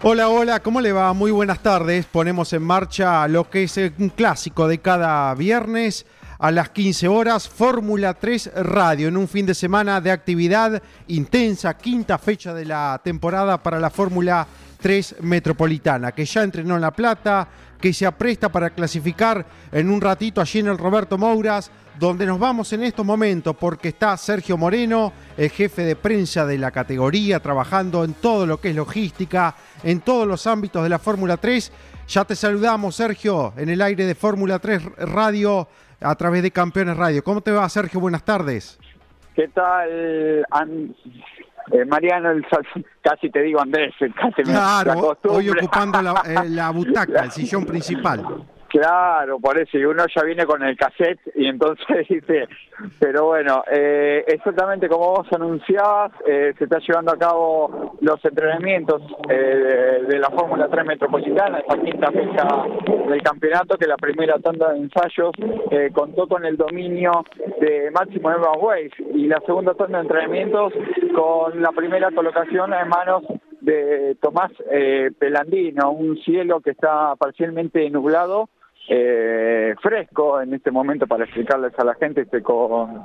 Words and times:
Hola, 0.00 0.28
hola, 0.28 0.60
¿cómo 0.60 0.80
le 0.80 0.92
va? 0.92 1.12
Muy 1.12 1.32
buenas 1.32 1.58
tardes. 1.58 2.06
Ponemos 2.06 2.52
en 2.52 2.62
marcha 2.62 3.26
lo 3.26 3.50
que 3.50 3.64
es 3.64 3.76
un 3.98 4.10
clásico 4.10 4.68
de 4.68 4.78
cada 4.78 5.34
viernes 5.34 6.06
a 6.38 6.52
las 6.52 6.68
15 6.68 7.08
horas, 7.08 7.48
Fórmula 7.48 8.14
3 8.14 8.52
Radio, 8.62 9.08
en 9.08 9.16
un 9.16 9.26
fin 9.26 9.44
de 9.44 9.56
semana 9.56 10.00
de 10.00 10.12
actividad 10.12 10.80
intensa, 11.08 11.76
quinta 11.76 12.16
fecha 12.16 12.54
de 12.54 12.64
la 12.64 13.00
temporada 13.02 13.60
para 13.60 13.80
la 13.80 13.90
Fórmula 13.90 14.46
3 14.80 15.16
Metropolitana, 15.22 16.12
que 16.12 16.24
ya 16.24 16.44
entrenó 16.44 16.76
en 16.76 16.82
La 16.82 16.92
Plata, 16.92 17.48
que 17.80 17.92
se 17.92 18.06
apresta 18.06 18.48
para 18.48 18.70
clasificar 18.70 19.44
en 19.72 19.90
un 19.90 20.00
ratito 20.00 20.40
allí 20.40 20.60
en 20.60 20.68
el 20.68 20.78
Roberto 20.78 21.16
Mouras, 21.16 21.70
donde 21.98 22.26
nos 22.26 22.38
vamos 22.38 22.72
en 22.72 22.84
estos 22.84 23.04
momentos 23.04 23.56
porque 23.56 23.88
está 23.88 24.16
Sergio 24.16 24.56
Moreno, 24.56 25.12
el 25.36 25.50
jefe 25.50 25.82
de 25.82 25.96
prensa 25.96 26.46
de 26.46 26.58
la 26.58 26.70
categoría, 26.70 27.40
trabajando 27.40 28.04
en 28.04 28.14
todo 28.14 28.46
lo 28.46 28.60
que 28.60 28.70
es 28.70 28.76
logística, 28.76 29.54
en 29.82 30.00
todos 30.00 30.26
los 30.26 30.46
ámbitos 30.46 30.82
de 30.82 30.88
la 30.88 30.98
Fórmula 30.98 31.36
3. 31.36 31.72
Ya 32.08 32.24
te 32.24 32.36
saludamos, 32.36 32.96
Sergio, 32.96 33.52
en 33.56 33.68
el 33.68 33.82
aire 33.82 34.06
de 34.06 34.14
Fórmula 34.14 34.58
3 34.58 34.82
Radio 34.98 35.68
a 36.00 36.14
través 36.14 36.42
de 36.42 36.50
Campeones 36.50 36.96
Radio. 36.96 37.22
¿Cómo 37.24 37.40
te 37.40 37.50
va, 37.50 37.68
Sergio? 37.68 38.00
Buenas 38.00 38.24
tardes. 38.24 38.78
¿Qué 39.34 39.48
tal, 39.48 40.44
eh, 41.72 41.84
Mariano? 41.84 42.30
casi 43.02 43.30
te 43.30 43.42
digo 43.42 43.60
Andrés, 43.60 43.94
casi 44.14 44.42
claro, 44.42 45.18
hoy 45.28 45.50
ocupando 45.50 46.02
la, 46.02 46.22
eh, 46.24 46.48
la 46.48 46.70
butaca, 46.72 47.24
el 47.24 47.30
sillón 47.30 47.64
principal. 47.64 48.24
Claro, 48.68 49.40
por 49.40 49.58
eso, 49.58 49.78
y 49.78 49.84
uno 49.86 50.04
ya 50.14 50.22
viene 50.24 50.44
con 50.44 50.62
el 50.62 50.76
cassette 50.76 51.20
y 51.34 51.46
entonces 51.46 52.06
dice, 52.08 52.46
pero 52.98 53.24
bueno, 53.26 53.64
eh, 53.70 54.24
exactamente 54.26 54.88
como 54.88 55.08
vos 55.08 55.32
anunciabas, 55.32 56.12
eh, 56.26 56.52
se 56.58 56.64
está 56.64 56.78
llevando 56.78 57.12
a 57.12 57.16
cabo 57.18 57.96
los 58.02 58.22
entrenamientos 58.22 59.00
eh, 59.30 60.02
de 60.06 60.18
la 60.18 60.28
Fórmula 60.28 60.68
3 60.68 60.84
Metropolitana, 60.84 61.60
esta 61.60 61.80
quinta 61.80 62.12
fecha 62.12 62.46
del 63.08 63.22
campeonato, 63.22 63.78
que 63.78 63.86
la 63.86 63.96
primera 63.96 64.38
tanda 64.38 64.72
de 64.72 64.80
ensayos 64.80 65.32
contó 65.94 66.26
con 66.26 66.44
el 66.44 66.56
dominio 66.56 67.24
de 67.60 67.90
Máximo 67.90 68.30
Evan 68.30 68.58
Weiss 68.60 68.92
y 69.14 69.26
la 69.26 69.40
segunda 69.46 69.72
tanda 69.74 69.98
de 69.98 70.02
entrenamientos 70.02 70.74
con 71.14 71.62
la 71.62 71.72
primera 71.72 72.10
colocación 72.10 72.74
en 72.74 72.88
manos 72.88 73.22
de 73.60 74.16
Tomás 74.20 74.52
Pelandino, 75.18 75.90
un 75.90 76.18
cielo 76.18 76.60
que 76.60 76.70
está 76.70 77.16
parcialmente 77.16 77.88
nublado 77.90 78.48
eh, 78.88 79.74
fresco 79.82 80.40
en 80.40 80.54
este 80.54 80.70
momento 80.70 81.06
para 81.06 81.24
explicarles 81.24 81.78
a 81.78 81.84
la 81.84 81.94
gente, 81.94 82.22
estoy 82.22 82.42
con 82.42 83.04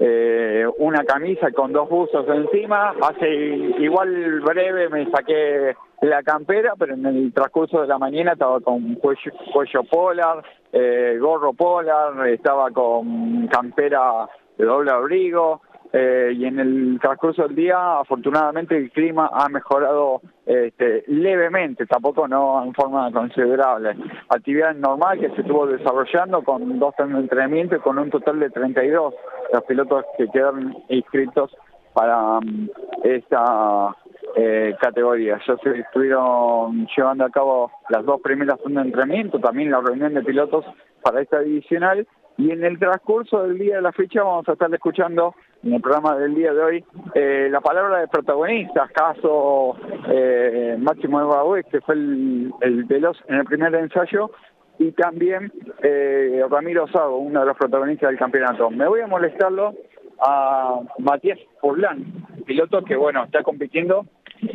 eh, 0.00 0.64
una 0.78 1.04
camisa 1.04 1.50
con 1.52 1.72
dos 1.72 1.88
buzos 1.88 2.26
encima, 2.28 2.94
hace 3.02 3.28
igual 3.28 4.40
breve 4.40 4.88
me 4.88 5.10
saqué 5.10 5.74
la 6.02 6.22
campera, 6.22 6.74
pero 6.78 6.94
en 6.94 7.06
el 7.06 7.32
transcurso 7.32 7.80
de 7.80 7.88
la 7.88 7.98
mañana 7.98 8.32
estaba 8.32 8.60
con 8.60 8.94
cuello, 8.96 9.32
cuello 9.52 9.82
polar, 9.84 10.44
eh, 10.72 11.16
gorro 11.20 11.52
polar, 11.52 12.28
estaba 12.28 12.70
con 12.70 13.48
campera 13.48 14.28
de 14.56 14.64
doble 14.64 14.90
abrigo, 14.90 15.62
eh, 15.92 16.32
y 16.34 16.44
en 16.44 16.58
el 16.60 16.98
transcurso 17.00 17.44
del 17.44 17.56
día 17.56 18.00
afortunadamente 18.00 18.76
el 18.76 18.90
clima 18.90 19.30
ha 19.32 19.48
mejorado 19.48 20.20
este, 20.44 21.04
levemente, 21.06 21.86
tampoco 21.86 22.28
no 22.28 22.62
en 22.62 22.74
forma 22.74 23.10
considerable. 23.10 23.96
Actividad 24.28 24.74
normal 24.74 25.18
que 25.18 25.30
se 25.30 25.40
estuvo 25.40 25.66
desarrollando 25.66 26.42
con 26.42 26.78
dos 26.78 26.94
de 26.98 27.04
entrenamiento 27.04 27.76
y 27.76 27.80
con 27.80 27.98
un 27.98 28.10
total 28.10 28.38
de 28.40 28.50
32 28.50 29.14
los 29.52 29.64
pilotos 29.64 30.04
que 30.18 30.28
quedaron 30.28 30.76
inscritos 30.88 31.50
para 31.94 32.40
mm, 32.40 32.68
esta 33.04 33.96
eh, 34.36 34.76
categoría. 34.80 35.40
Ya 35.46 35.56
se 35.56 35.78
estuvieron 35.80 36.86
llevando 36.94 37.24
a 37.24 37.30
cabo 37.30 37.72
las 37.88 38.04
dos 38.04 38.20
primeras 38.20 38.58
de 38.64 38.80
entrenamiento, 38.80 39.38
también 39.38 39.70
la 39.70 39.80
reunión 39.80 40.12
de 40.12 40.22
pilotos 40.22 40.66
para 41.02 41.22
esta 41.22 41.40
divisional 41.40 42.06
y 42.38 42.52
en 42.52 42.64
el 42.64 42.78
transcurso 42.78 43.42
del 43.42 43.58
día 43.58 43.76
de 43.76 43.82
la 43.82 43.92
fecha 43.92 44.22
vamos 44.22 44.48
a 44.48 44.52
estar 44.52 44.72
escuchando 44.72 45.34
en 45.64 45.74
el 45.74 45.80
programa 45.80 46.16
del 46.16 46.36
día 46.36 46.54
de 46.54 46.62
hoy 46.62 46.84
eh, 47.14 47.48
la 47.50 47.60
palabra 47.60 47.98
de 47.98 48.06
protagonistas, 48.06 48.90
caso 48.92 49.76
eh, 50.08 50.76
Máximo 50.78 51.20
Eva 51.20 51.42
que 51.68 51.80
fue 51.80 51.96
el, 51.96 52.52
el, 52.60 52.84
veloz 52.84 53.18
en 53.26 53.36
el 53.36 53.44
primer 53.44 53.74
ensayo, 53.74 54.30
y 54.78 54.92
también 54.92 55.52
eh, 55.82 56.44
Ramiro 56.48 56.86
Sago, 56.86 57.18
uno 57.18 57.40
de 57.40 57.46
los 57.46 57.56
protagonistas 57.56 58.10
del 58.10 58.18
campeonato. 58.18 58.70
Me 58.70 58.86
voy 58.86 59.00
a 59.00 59.08
molestarlo 59.08 59.74
a 60.20 60.80
Matías 60.98 61.40
Furlan, 61.60 62.04
piloto 62.46 62.84
que 62.84 62.94
bueno 62.94 63.24
está 63.24 63.42
compitiendo 63.42 64.06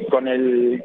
con 0.09 0.29
el 0.29 0.81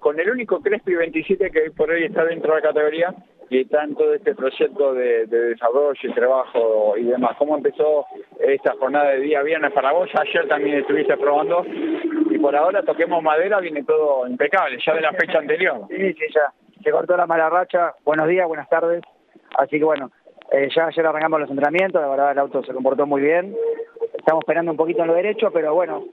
con 0.00 0.18
el 0.18 0.28
único 0.28 0.60
Crespi 0.60 0.94
27 0.94 1.50
que 1.52 1.70
por 1.70 1.88
hoy 1.90 2.04
está 2.04 2.24
dentro 2.24 2.52
de 2.54 2.60
la 2.60 2.68
categoría 2.68 3.14
y 3.52 3.60
está 3.60 3.84
en 3.84 3.94
todo 3.94 4.14
este 4.14 4.34
proyecto 4.34 4.94
de, 4.94 5.26
desarrollo 5.26 6.00
y 6.02 6.14
trabajo 6.14 6.94
y 6.96 7.04
demás. 7.04 7.36
¿Cómo 7.36 7.54
empezó 7.54 8.06
esta 8.40 8.72
jornada 8.80 9.10
de 9.10 9.20
día 9.20 9.42
viernes 9.42 9.72
para 9.72 9.92
vos? 9.92 10.08
Ayer 10.14 10.48
también 10.48 10.78
estuviste 10.78 11.14
probando 11.18 11.62
y 12.30 12.38
por 12.38 12.56
ahora 12.56 12.82
toquemos 12.82 13.22
madera, 13.22 13.60
viene 13.60 13.84
todo 13.84 14.26
impecable, 14.26 14.78
ya 14.84 14.94
de 14.94 15.02
la 15.02 15.12
fecha 15.12 15.38
anterior. 15.38 15.82
Sí, 15.90 16.14
sí, 16.14 16.24
ya. 16.34 16.50
Se 16.82 16.90
cortó 16.90 17.14
la 17.14 17.26
mala 17.26 17.50
racha. 17.50 17.92
Buenos 18.06 18.26
días, 18.26 18.48
buenas 18.48 18.70
tardes. 18.70 19.02
Así 19.58 19.78
que 19.78 19.84
bueno, 19.84 20.10
eh, 20.50 20.70
ya 20.74 20.86
ayer 20.86 21.06
arrancamos 21.06 21.40
los 21.40 21.50
entrenamientos, 21.50 22.00
la 22.00 22.08
verdad 22.08 22.32
el 22.32 22.38
auto 22.38 22.64
se 22.64 22.72
comportó 22.72 23.06
muy 23.06 23.20
bien. 23.20 23.54
Estamos 24.14 24.44
esperando 24.44 24.70
un 24.70 24.78
poquito 24.78 25.02
en 25.02 25.08
lo 25.08 25.14
derecho, 25.14 25.50
pero 25.52 25.74
bueno, 25.74 26.04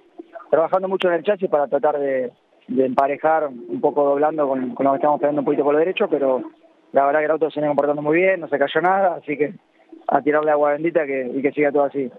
trabajando 0.50 0.90
mucho 0.90 1.08
en 1.08 1.14
el 1.14 1.24
chasis 1.24 1.50
para 1.50 1.68
tratar 1.68 2.00
de, 2.00 2.34
emparejar 2.68 3.48
un 3.48 3.80
poco 3.80 4.04
doblando 4.04 4.46
con, 4.46 4.76
con, 4.76 4.86
lo 4.86 4.92
que 4.92 4.98
estamos 4.98 5.20
esperando 5.20 5.40
un 5.40 5.46
poquito 5.46 5.64
por 5.64 5.74
lo 5.74 5.80
derecho, 5.80 6.10
pero 6.10 6.44
la 6.92 7.06
verdad 7.06 7.20
que 7.20 7.26
el 7.26 7.32
auto 7.32 7.52
se 7.52 7.60
viene 7.60 7.70
comportando 7.70 8.02
muy 8.02 8.18
bien, 8.18 8.40
no 8.40 8.48
se 8.48 8.58
cayó 8.58 8.82
nada, 8.82 9.16
así 9.16 9.38
que 9.38 9.54
a 10.08 10.22
tirarle 10.22 10.52
agua 10.52 10.74
bendita 10.74 11.06
que, 11.06 11.32
y 11.34 11.42
que 11.42 11.52
siga 11.52 11.72
todo 11.72 11.84
así. 11.84 12.12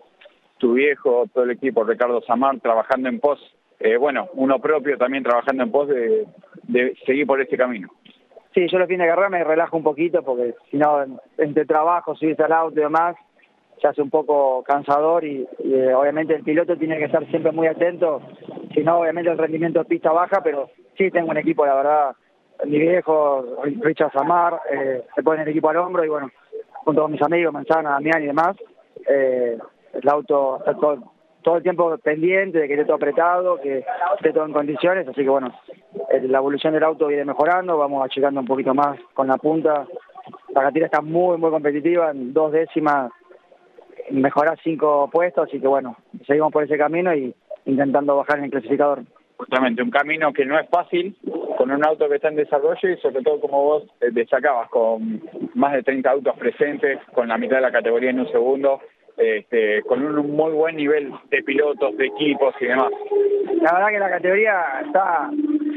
Tu 0.58 0.74
viejo, 0.74 1.24
todo 1.32 1.44
el 1.44 1.52
equipo, 1.52 1.84
Ricardo 1.84 2.20
Samar, 2.22 2.60
trabajando 2.60 3.08
en 3.08 3.18
pos, 3.18 3.40
eh, 3.80 3.96
bueno, 3.96 4.28
uno 4.34 4.58
propio 4.60 4.96
también 4.98 5.24
trabajando 5.24 5.62
en 5.62 5.70
pos 5.70 5.88
de, 5.88 6.26
seguir 7.06 7.26
por 7.26 7.40
este 7.40 7.56
camino. 7.56 7.88
Sí, 8.54 8.66
yo 8.68 8.78
los 8.78 8.88
fines 8.88 9.06
de 9.06 9.10
carrera 9.10 9.30
me 9.30 9.44
relajo 9.44 9.76
un 9.76 9.82
poquito 9.82 10.22
porque 10.22 10.54
si 10.70 10.76
no, 10.76 11.04
entre 11.38 11.64
trabajo, 11.64 12.14
subirse 12.14 12.42
al 12.42 12.52
auto 12.52 12.78
y 12.78 12.82
demás, 12.82 13.16
se 13.80 13.88
hace 13.88 14.02
un 14.02 14.10
poco 14.10 14.62
cansador 14.64 15.24
y, 15.24 15.48
eh, 15.64 15.94
obviamente 15.94 16.34
el 16.34 16.42
piloto 16.42 16.76
tiene 16.76 16.98
que 16.98 17.04
estar 17.04 17.26
siempre 17.30 17.52
muy 17.52 17.68
atento, 17.68 18.20
si 18.74 18.82
no, 18.84 18.98
obviamente 18.98 19.30
el 19.30 19.38
rendimiento 19.38 19.78
de 19.78 19.86
pista 19.86 20.12
baja, 20.12 20.42
pero 20.42 20.68
sí 20.98 21.10
tengo 21.10 21.30
un 21.30 21.38
equipo, 21.38 21.64
la 21.64 21.74
verdad, 21.74 22.16
mi 22.66 22.78
viejo, 22.78 23.44
Richard 23.80 24.12
Samar, 24.12 24.60
eh, 24.70 25.02
se 25.14 25.22
pone 25.22 25.42
el 25.42 25.48
equipo 25.48 25.70
al 25.70 25.78
hombro 25.78 26.04
y 26.04 26.08
bueno, 26.08 26.30
junto 26.84 27.02
con 27.02 27.12
mis 27.12 27.22
amigos, 27.22 27.52
Manzana, 27.52 27.90
Damián 27.90 28.22
y 28.22 28.26
demás, 28.26 28.56
eh, 29.08 29.58
el 29.92 30.08
auto 30.08 30.58
está 30.58 30.74
todo, 30.74 31.12
todo 31.42 31.56
el 31.56 31.62
tiempo 31.62 31.96
pendiente 31.98 32.58
de 32.58 32.68
que 32.68 32.74
esté 32.74 32.84
todo 32.84 32.96
apretado, 32.96 33.60
que 33.60 33.84
esté 34.16 34.32
todo 34.32 34.46
en 34.46 34.52
condiciones, 34.52 35.08
así 35.08 35.22
que 35.22 35.28
bueno, 35.28 35.52
la 36.22 36.38
evolución 36.38 36.74
del 36.74 36.84
auto 36.84 37.06
viene 37.06 37.24
mejorando, 37.24 37.78
vamos 37.78 38.04
achicando 38.04 38.40
un 38.40 38.46
poquito 38.46 38.74
más 38.74 38.98
con 39.14 39.26
la 39.26 39.36
punta, 39.38 39.86
la 40.54 40.62
gatira 40.62 40.86
está 40.86 41.00
muy, 41.00 41.38
muy 41.38 41.50
competitiva, 41.50 42.10
en 42.10 42.32
dos 42.32 42.52
décimas 42.52 43.10
mejorar 44.10 44.58
cinco 44.62 45.08
puestos, 45.10 45.48
así 45.48 45.60
que 45.60 45.66
bueno, 45.66 45.96
seguimos 46.26 46.52
por 46.52 46.64
ese 46.64 46.76
camino 46.76 47.14
y 47.14 47.34
intentando 47.66 48.16
bajar 48.16 48.38
en 48.38 48.44
el 48.44 48.50
clasificador. 48.50 49.02
Justamente, 49.40 49.82
un 49.82 49.90
camino 49.90 50.34
que 50.34 50.44
no 50.44 50.58
es 50.58 50.68
fácil, 50.68 51.16
con 51.56 51.70
un 51.70 51.82
auto 51.82 52.06
que 52.10 52.16
está 52.16 52.28
en 52.28 52.36
desarrollo 52.36 52.90
y 52.90 52.98
sobre 52.98 53.22
todo 53.22 53.40
como 53.40 53.64
vos 53.64 53.84
eh, 54.02 54.10
destacabas, 54.12 54.68
con 54.68 55.22
más 55.54 55.72
de 55.72 55.82
30 55.82 56.10
autos 56.10 56.36
presentes, 56.36 56.98
con 57.14 57.28
la 57.28 57.38
mitad 57.38 57.56
de 57.56 57.62
la 57.62 57.72
categoría 57.72 58.10
en 58.10 58.20
un 58.20 58.30
segundo, 58.30 58.80
este, 59.16 59.80
con 59.84 60.04
un 60.04 60.36
muy 60.36 60.52
buen 60.52 60.76
nivel 60.76 61.10
de 61.30 61.42
pilotos, 61.42 61.96
de 61.96 62.08
equipos 62.08 62.54
y 62.60 62.66
demás. 62.66 62.90
La 63.62 63.72
verdad 63.72 63.88
que 63.88 63.98
la 63.98 64.10
categoría 64.10 64.62
está 64.84 65.30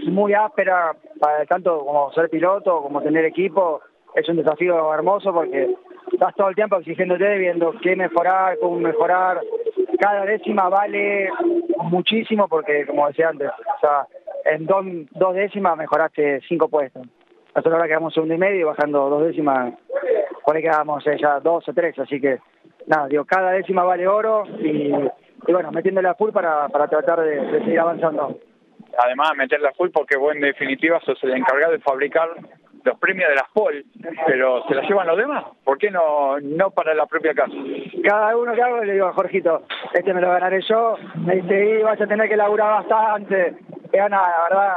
muy 0.07 0.33
áspera, 0.33 0.98
para 1.18 1.45
tanto 1.45 1.86
como 1.86 2.12
ser 2.12 2.30
piloto, 2.30 2.81
como 2.81 3.01
tener 3.01 3.24
equipo, 3.24 3.80
es 4.13 4.27
un 4.27 4.36
desafío 4.36 4.94
hermoso 4.94 5.33
porque 5.33 5.74
estás 6.12 6.36
todo 6.36 6.50
el 6.50 6.56
tiempo 6.56 6.75
exigiéndote, 6.75 7.38
viendo 7.38 7.74
qué 7.81 7.95
mejorar, 7.95 8.57
cómo 8.60 8.77
mejorar. 8.77 9.39
Cada 10.03 10.25
décima 10.25 10.67
vale 10.67 11.29
muchísimo 11.77 12.50
porque, 12.50 12.85
como 12.85 13.07
decía 13.07 13.29
antes, 13.29 13.47
o 13.47 13.79
sea, 13.79 14.05
en 14.53 14.65
dos, 14.65 14.85
dos 15.11 15.33
décimas 15.33 15.77
mejoraste 15.77 16.41
cinco 16.45 16.67
puestos. 16.67 17.07
Nosotros 17.55 17.73
ahora 17.73 17.88
quedamos 17.88 18.13
segundo 18.13 18.33
y 18.33 18.38
medio 18.38 18.59
y 18.59 18.63
bajando 18.63 19.09
dos 19.09 19.23
décimas, 19.23 19.73
por 20.45 20.57
ahí 20.57 20.61
quedamos 20.61 21.07
eh, 21.07 21.15
ya 21.21 21.39
dos 21.39 21.69
o 21.69 21.73
tres, 21.73 21.97
así 22.00 22.19
que 22.19 22.39
nada, 22.85 23.07
digo, 23.07 23.23
cada 23.23 23.51
décima 23.51 23.85
vale 23.85 24.05
oro 24.05 24.44
y, 24.59 24.91
bueno, 25.47 25.71
metiéndole 25.71 26.09
a 26.09 26.15
full 26.15 26.31
para, 26.31 26.67
para 26.67 26.89
tratar 26.89 27.21
de, 27.21 27.51
seguir 27.51 27.79
avanzando. 27.79 28.39
Además, 28.97 29.31
meterla 29.38 29.71
full 29.71 29.91
porque 29.94 30.17
vos 30.17 30.35
en 30.35 30.41
definitiva 30.41 31.00
sos 31.05 31.23
el 31.23 31.31
encargado 31.31 31.71
de 31.71 31.79
fabricar 31.79 32.27
los 32.83 33.00
premios 33.00 33.30
de 33.30 33.35
las 33.35 33.50
POL, 33.53 33.85
pero 34.25 34.63
se 34.68 34.75
las 34.75 34.88
llevan 34.88 35.07
los 35.07 35.18
demás. 35.18 35.45
¿Por 35.63 35.77
qué 35.77 35.89
no, 35.89 36.39
no 36.39 36.71
para 36.71 36.94
la 36.94 37.06
propia 37.06 37.33
casa? 37.33 37.53
Cada 38.03 38.35
uno 38.35 38.53
que 38.53 38.62
hago 38.62 38.83
le 38.83 38.94
digo 38.94 39.07
a 39.07 39.13
Jorgito, 39.13 39.63
este 39.94 40.13
me 40.13 40.21
lo 40.21 40.30
ganaré 40.30 40.62
yo, 40.62 40.97
me 41.15 41.35
dice, 41.35 41.80
y 41.80 41.83
vas 41.83 42.00
a 42.00 42.07
tener 42.07 42.27
que 42.27 42.38
laburar 42.38 42.83
bastante. 42.83 43.56
Es 43.91 44.06
una, 44.06 44.21
la 44.21 44.44
verdad, 44.50 44.74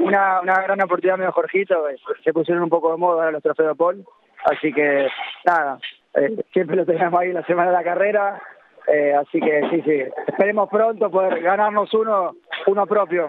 una, 0.00 0.40
una 0.40 0.62
gran 0.62 0.82
oportunidad 0.82 1.18
medio 1.18 1.32
Jorgito, 1.32 1.84
se 2.22 2.32
pusieron 2.32 2.62
un 2.62 2.70
poco 2.70 2.92
de 2.92 2.98
moda 2.98 3.30
los 3.30 3.42
trofeos 3.42 3.70
de 3.70 3.74
Paul, 3.74 4.04
así 4.44 4.72
que 4.72 5.08
nada, 5.44 5.78
eh, 6.14 6.36
siempre 6.52 6.76
lo 6.76 6.86
tenemos 6.86 7.20
ahí 7.20 7.32
la 7.32 7.44
semana 7.44 7.70
de 7.70 7.76
la 7.76 7.84
carrera, 7.84 8.40
eh, 8.86 9.14
así 9.14 9.40
que 9.40 9.68
sí, 9.70 9.82
sí, 9.82 10.02
esperemos 10.26 10.68
pronto 10.68 11.10
poder 11.10 11.40
ganarnos 11.42 11.92
uno, 11.94 12.34
uno 12.66 12.86
propio. 12.86 13.28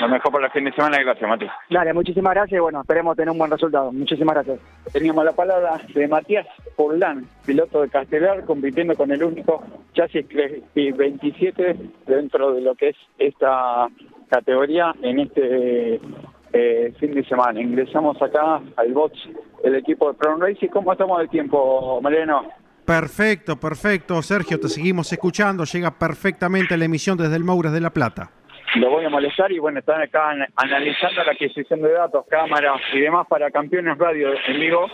Lo 0.00 0.08
mejor 0.08 0.32
para 0.32 0.46
el 0.46 0.52
fin 0.52 0.64
de 0.64 0.72
semana 0.72 1.00
y 1.00 1.04
gracias, 1.04 1.28
Mati. 1.28 1.46
Dale, 1.70 1.92
muchísimas 1.92 2.34
gracias 2.34 2.58
y 2.58 2.60
bueno, 2.60 2.80
esperemos 2.80 3.16
tener 3.16 3.30
un 3.30 3.38
buen 3.38 3.50
resultado. 3.50 3.92
Muchísimas 3.92 4.34
gracias. 4.34 4.58
Teníamos 4.92 5.24
la 5.24 5.32
palabra 5.32 5.80
de 5.94 6.08
Matías 6.08 6.46
Forlán, 6.76 7.26
piloto 7.46 7.82
de 7.82 7.88
Castelar, 7.88 8.44
compitiendo 8.44 8.96
con 8.96 9.12
el 9.12 9.22
único 9.22 9.62
chasis 9.92 10.26
27 10.74 11.76
dentro 12.06 12.54
de 12.54 12.60
lo 12.60 12.74
que 12.74 12.88
es 12.88 12.96
esta 13.18 13.86
categoría 14.28 14.92
en 15.00 15.20
este 15.20 16.00
eh, 16.52 16.92
fin 16.98 17.14
de 17.14 17.24
semana. 17.24 17.60
Ingresamos 17.60 18.20
acá 18.20 18.60
al 18.76 18.92
box 18.92 19.16
del 19.62 19.76
equipo 19.76 20.10
de 20.10 20.18
Crown 20.18 20.40
Racing. 20.40 20.68
¿Cómo 20.68 20.90
estamos 20.92 21.20
de 21.20 21.28
tiempo, 21.28 22.00
Mariano? 22.02 22.48
Perfecto, 22.84 23.60
perfecto. 23.60 24.20
Sergio, 24.22 24.58
te 24.58 24.68
seguimos 24.68 25.12
escuchando. 25.12 25.64
Llega 25.64 25.92
perfectamente 25.92 26.76
la 26.76 26.84
emisión 26.84 27.16
desde 27.16 27.36
el 27.36 27.44
Moures 27.44 27.72
de 27.72 27.80
La 27.80 27.90
Plata 27.90 28.32
lo 28.76 28.90
voy 28.90 29.04
a 29.04 29.10
molestar 29.10 29.52
y 29.52 29.58
bueno, 29.58 29.78
están 29.78 30.02
acá 30.02 30.34
analizando 30.56 31.22
la 31.24 31.32
adquisición 31.32 31.82
de 31.82 31.92
datos, 31.92 32.26
cámaras 32.26 32.80
y 32.92 33.00
demás 33.00 33.26
para 33.28 33.50
Campeones 33.50 33.96
Radio 33.98 34.30
en 34.46 34.60
vivo. 34.60 34.86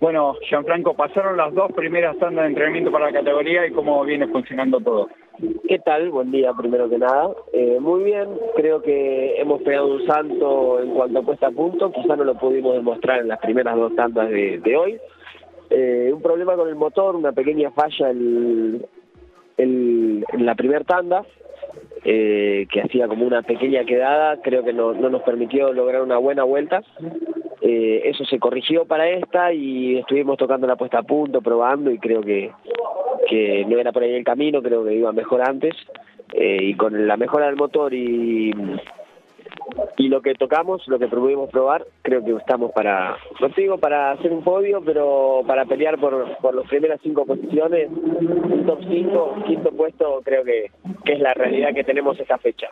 Bueno, 0.00 0.34
Gianfranco, 0.48 0.94
pasaron 0.94 1.36
las 1.36 1.54
dos 1.54 1.70
primeras 1.72 2.16
tandas 2.18 2.44
de 2.44 2.48
entrenamiento 2.48 2.90
para 2.90 3.06
la 3.06 3.12
categoría 3.12 3.66
y 3.66 3.72
cómo 3.72 4.02
viene 4.04 4.26
funcionando 4.28 4.80
todo. 4.80 5.08
¿Qué 5.68 5.78
tal? 5.78 6.10
Buen 6.10 6.30
día, 6.30 6.52
primero 6.54 6.88
que 6.88 6.98
nada. 6.98 7.30
Eh, 7.52 7.78
muy 7.80 8.04
bien, 8.04 8.28
creo 8.56 8.82
que 8.82 9.38
hemos 9.38 9.60
pegado 9.62 9.88
un 9.88 10.06
salto 10.06 10.82
en 10.82 10.94
cuanto 10.94 11.18
a 11.18 11.22
puesta 11.22 11.46
a 11.48 11.50
punto, 11.50 11.92
quizá 11.92 12.16
no 12.16 12.24
lo 12.24 12.34
pudimos 12.34 12.74
demostrar 12.74 13.20
en 13.20 13.28
las 13.28 13.38
primeras 13.40 13.76
dos 13.76 13.94
tandas 13.94 14.30
de, 14.30 14.76
hoy. 14.76 14.98
Eh, 15.68 16.10
un 16.12 16.22
problema 16.22 16.56
con 16.56 16.68
el 16.68 16.76
motor, 16.76 17.14
una 17.14 17.32
pequeña 17.32 17.70
falla 17.70 18.10
en 18.10 18.86
la 20.32 20.54
primera 20.54 20.82
tanda, 20.84 21.24
eh, 22.04 22.66
que 22.70 22.80
hacía 22.80 23.08
como 23.08 23.26
una 23.26 23.42
pequeña 23.42 23.84
quedada, 23.84 24.40
creo 24.42 24.64
que 24.64 24.72
no, 24.72 24.92
no 24.92 25.10
nos 25.10 25.22
permitió 25.22 25.72
lograr 25.72 26.02
una 26.02 26.18
buena 26.18 26.44
vuelta. 26.44 26.82
Eh, 27.60 28.02
eso 28.04 28.24
se 28.24 28.38
corrigió 28.38 28.86
para 28.86 29.08
esta 29.08 29.52
y 29.52 29.98
estuvimos 29.98 30.38
tocando 30.38 30.66
la 30.66 30.76
puesta 30.76 30.98
a 30.98 31.02
punto, 31.02 31.42
probando 31.42 31.90
y 31.90 31.98
creo 31.98 32.22
que, 32.22 32.50
que 33.28 33.64
no 33.66 33.78
era 33.78 33.92
por 33.92 34.02
ahí 34.02 34.14
el 34.14 34.24
camino, 34.24 34.62
creo 34.62 34.84
que 34.84 34.94
iba 34.94 35.12
mejor 35.12 35.42
antes. 35.42 35.74
Eh, 36.32 36.58
y 36.62 36.74
con 36.74 37.06
la 37.06 37.16
mejora 37.16 37.46
del 37.46 37.56
motor 37.56 37.92
y 37.92 38.52
y 39.96 40.08
lo 40.08 40.22
que 40.22 40.34
tocamos, 40.34 40.86
lo 40.88 40.98
que 40.98 41.08
pudimos 41.08 41.50
probar, 41.50 41.84
creo 42.02 42.24
que 42.24 42.32
estamos 42.32 42.72
para, 42.72 43.16
no 43.40 43.48
digo 43.56 43.78
para 43.78 44.12
hacer 44.12 44.32
un 44.32 44.42
podio, 44.42 44.80
pero 44.84 45.42
para 45.46 45.64
pelear 45.64 45.98
por, 45.98 46.36
por 46.38 46.54
las 46.54 46.66
primeras 46.68 47.00
cinco 47.02 47.24
posiciones, 47.24 47.88
un 47.90 48.64
top 48.66 48.80
5, 48.88 49.44
quinto 49.46 49.70
puesto, 49.72 50.20
creo 50.24 50.44
que, 50.44 50.70
que 51.04 51.12
es 51.12 51.20
la 51.20 51.34
realidad 51.34 51.74
que 51.74 51.84
tenemos 51.84 52.18
esta 52.18 52.38
fecha. 52.38 52.68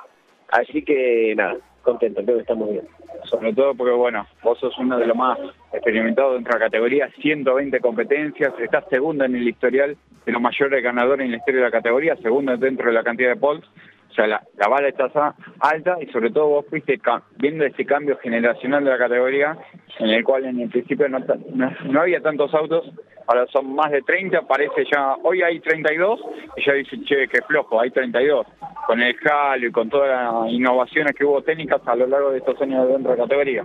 Así 0.51 0.83
que 0.83 1.35
nada, 1.37 1.57
contento, 1.83 2.23
creo 2.23 2.37
que 2.37 2.43
estamos 2.43 2.71
bien. 2.71 2.87
Sobre 3.25 3.53
todo 3.53 3.75
porque, 3.75 3.93
bueno, 3.93 4.27
vos 4.43 4.59
sos 4.59 4.77
uno 4.79 4.99
de 4.99 5.07
los 5.07 5.17
más 5.17 5.39
experimentados 5.73 6.35
dentro 6.35 6.55
de 6.55 6.59
la 6.59 6.67
categoría, 6.67 7.11
120 7.21 7.81
competencias, 7.81 8.55
estás 8.59 8.85
segundo 8.89 9.25
en 9.25 9.37
el 9.37 9.47
historial 9.47 9.97
de 10.25 10.33
los 10.33 10.41
mayores 10.41 10.83
ganadores 10.83 11.25
en 11.25 11.33
la 11.33 11.37
historia 11.39 11.61
de 11.61 11.67
la 11.67 11.71
categoría, 11.71 12.17
segundo 12.17 12.57
dentro 12.57 12.87
de 12.87 12.93
la 12.93 13.03
cantidad 13.03 13.31
de 13.31 13.37
pols, 13.37 13.65
o 13.67 13.71
sea, 14.19 14.27
la, 14.27 14.43
la 14.57 14.69
bala 14.69 14.89
está 14.89 15.35
alta 15.61 15.97
y 16.01 16.07
sobre 16.07 16.31
todo 16.31 16.49
vos 16.49 16.67
fuiste 16.69 17.01
viendo 17.37 17.65
ese 17.65 17.85
cambio 17.85 18.19
generacional 18.19 18.85
de 18.85 18.91
la 18.91 18.99
categoría, 18.99 19.57
en 19.99 20.11
el 20.11 20.25
cual 20.25 20.45
en 20.45 20.61
el 20.61 20.69
principio 20.69 21.09
no, 21.09 21.21
no, 21.21 22.01
había 22.01 22.21
tantos 22.21 22.53
autos, 22.55 22.91
ahora 23.27 23.47
son 23.47 23.75
más 23.75 23.91
de 23.93 24.03
30, 24.03 24.43
parece 24.43 24.85
ya, 24.93 25.15
hoy 25.23 25.43
hay 25.43 25.61
32, 25.61 26.21
y 26.57 26.65
ya 26.65 26.73
dice, 26.73 27.01
che, 27.05 27.29
qué 27.29 27.43
flojo, 27.43 27.81
hay 27.81 27.91
32, 27.91 28.47
con 28.87 29.01
el 29.01 29.17
halo 29.31 29.67
y 29.67 29.73
con 29.73 29.89
todas 29.89 30.09
las 30.09 30.53
innovaciones 30.53 31.15
que 31.15 31.25
hubo 31.25 31.43
técnicas 31.43 31.81
a 31.87 31.95
lo 31.95 32.07
largo 32.07 32.31
de 32.31 32.39
estos 32.39 32.61
años 32.61 32.89
dentro 32.89 33.13
de 33.13 33.19
la 33.19 33.25
categoría. 33.25 33.65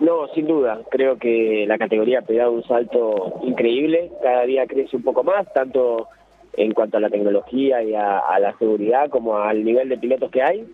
No, 0.00 0.28
sin 0.28 0.46
duda. 0.46 0.80
Creo 0.90 1.18
que 1.18 1.64
la 1.66 1.76
categoría 1.76 2.20
ha 2.20 2.22
pegado 2.22 2.52
un 2.52 2.62
salto 2.64 3.40
increíble. 3.42 4.12
Cada 4.22 4.42
día 4.44 4.66
crece 4.66 4.96
un 4.96 5.02
poco 5.02 5.24
más, 5.24 5.52
tanto 5.52 6.08
en 6.54 6.72
cuanto 6.72 6.98
a 6.98 7.00
la 7.00 7.08
tecnología 7.08 7.82
y 7.82 7.94
a, 7.94 8.38
la 8.38 8.56
seguridad 8.58 9.08
como 9.08 9.38
al 9.38 9.64
nivel 9.64 9.88
de 9.88 9.98
pilotos 9.98 10.30
que 10.30 10.42
hay. 10.42 10.66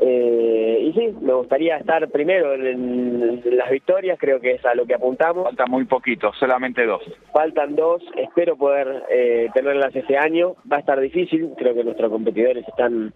Eh, 0.00 0.78
y 0.82 0.92
sí, 0.92 1.14
me 1.20 1.34
gustaría 1.34 1.76
estar 1.76 2.08
primero 2.10 2.54
en, 2.54 3.42
las 3.56 3.70
victorias, 3.70 4.18
creo 4.18 4.40
que 4.40 4.52
es 4.52 4.64
a 4.64 4.74
lo 4.74 4.86
que 4.86 4.94
apuntamos. 4.94 5.44
Falta 5.44 5.66
muy 5.66 5.84
poquito, 5.84 6.32
solamente 6.38 6.84
dos. 6.86 7.02
Faltan 7.32 7.76
dos, 7.76 8.02
espero 8.16 8.56
poder 8.56 9.04
eh, 9.10 9.48
tenerlas 9.52 9.94
este 9.94 10.16
año. 10.16 10.54
Va 10.70 10.78
a 10.78 10.80
estar 10.80 10.98
difícil, 11.00 11.50
creo 11.56 11.74
que 11.74 11.84
nuestros 11.84 12.10
competidores 12.10 12.66
están 12.66 13.12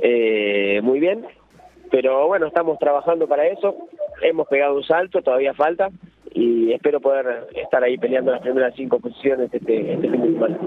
eh, 0.00 0.80
muy 0.82 1.00
bien, 1.00 1.26
pero 1.90 2.26
bueno, 2.26 2.46
estamos 2.46 2.78
trabajando 2.78 3.26
para 3.26 3.46
eso. 3.46 3.88
Hemos 4.22 4.46
pegado 4.48 4.76
un 4.76 4.84
salto, 4.84 5.22
todavía 5.22 5.54
falta 5.54 5.90
y 6.34 6.72
espero 6.72 7.00
poder 7.00 7.46
estar 7.54 7.82
ahí 7.82 7.96
peleando 7.96 8.32
las 8.32 8.42
primeras 8.42 8.74
cinco 8.74 8.98
posiciones 8.98 9.52
este, 9.54 9.94
este 9.94 10.10
fin 10.10 10.20
de 10.20 10.32
semana. 10.32 10.58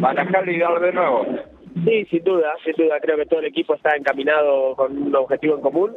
¿Barajar 0.00 0.48
y 0.48 0.58
dar 0.58 0.80
de 0.80 0.92
nuevo? 0.92 1.24
Sí, 1.84 2.04
sin 2.06 2.24
duda, 2.24 2.52
sin 2.64 2.74
duda. 2.74 3.00
Creo 3.00 3.16
que 3.16 3.26
todo 3.26 3.40
el 3.40 3.46
equipo 3.46 3.74
está 3.74 3.96
encaminado 3.96 4.74
con 4.76 4.96
un 4.96 5.14
objetivo 5.14 5.54
en 5.54 5.60
común 5.60 5.96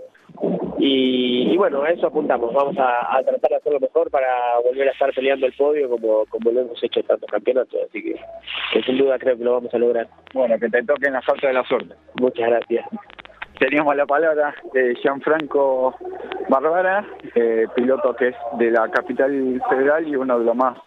y, 0.80 1.58
bueno, 1.58 1.82
a 1.82 1.90
eso 1.90 2.08
apuntamos. 2.08 2.54
Vamos 2.54 2.76
a, 2.78 3.20
tratar 3.24 3.50
de 3.50 3.56
hacerlo 3.56 3.80
mejor 3.80 4.12
para 4.12 4.60
volver 4.64 4.88
a 4.88 4.92
estar 4.92 5.12
peleando 5.14 5.48
el 5.48 5.54
podio 5.54 5.90
como, 5.90 6.26
como 6.28 6.52
lo 6.52 6.62
hemos 6.62 6.84
hecho 6.84 7.00
en 7.00 7.08
tantos 7.08 7.30
campeonatos. 7.30 7.80
Así 7.90 8.04
que, 8.04 8.16
que 8.74 8.84
sin 8.84 8.98
duda 8.98 9.18
creo 9.18 9.38
que 9.38 9.44
lo 9.44 9.54
vamos 9.54 9.74
a 9.74 9.78
lograr. 9.78 10.08
Bueno, 10.34 10.60
que 10.60 10.70
te 10.70 10.84
toquen 10.84 11.14
la 11.14 11.22
falta 11.22 11.48
de 11.48 11.54
la 11.54 11.64
suerte. 11.64 11.96
Muchas 12.20 12.48
gracias. 12.48 12.86
Teníamos 13.60 13.96
la 13.96 14.06
palabra 14.06 14.54
de 14.74 14.96
Gianfranco 14.96 15.96
Barbara, 16.50 17.06
eh, 17.34 17.66
piloto 17.76 18.16
que 18.16 18.30
es 18.30 18.36
de 18.60 18.72
la 18.72 18.88
capital 18.90 19.62
federal 19.70 20.08
y 20.08 20.16
uno 20.16 20.38
de 20.38 20.46
los 20.46 20.56
más 20.56 20.78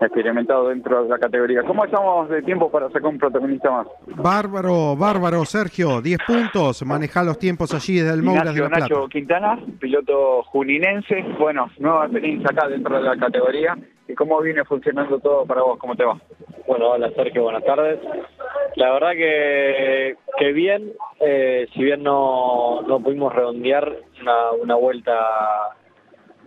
experimentados 0.00 0.68
dentro 0.68 1.02
de 1.02 1.08
la 1.08 1.18
categoría. 1.18 1.62
¿Cómo 1.62 1.84
estamos 1.84 2.28
de 2.28 2.42
tiempo 2.42 2.70
para 2.70 2.88
sacar 2.88 3.06
un 3.06 3.18
protagonista 3.18 3.70
más? 3.70 3.86
Bárbaro, 4.06 4.96
bárbaro, 4.96 5.44
Sergio, 5.44 6.00
10 6.00 6.18
puntos, 6.26 6.84
maneja 6.84 7.22
los 7.22 7.38
tiempos 7.38 7.74
allí 7.74 8.00
desde 8.00 8.14
el 8.14 8.22
Moura 8.22 8.52
de 8.52 8.60
la 8.60 8.68
Plata. 8.68 8.80
Nacho 8.80 9.08
Quintana, 9.08 9.58
piloto 9.78 10.42
juninense, 10.44 11.22
bueno, 11.38 11.70
nueva 11.78 12.04
experiencia 12.04 12.48
acá 12.50 12.68
dentro 12.68 12.96
de 12.96 13.02
la 13.02 13.16
categoría. 13.16 13.76
¿Y 14.08 14.14
cómo 14.14 14.40
viene 14.40 14.64
funcionando 14.64 15.18
todo 15.20 15.46
para 15.46 15.62
vos? 15.62 15.78
¿Cómo 15.78 15.94
te 15.94 16.04
va? 16.04 16.18
Bueno, 16.66 16.90
hola 16.90 17.10
Sergio, 17.14 17.44
buenas 17.44 17.64
tardes. 17.64 18.00
La 18.76 18.92
verdad 18.92 19.12
que, 19.12 20.16
que 20.38 20.52
bien, 20.52 20.92
eh, 21.20 21.66
si 21.74 21.82
bien 21.82 22.02
no, 22.02 22.82
no 22.82 23.00
pudimos 23.00 23.34
redondear 23.34 23.96
una, 24.20 24.52
una 24.52 24.74
vuelta 24.76 25.16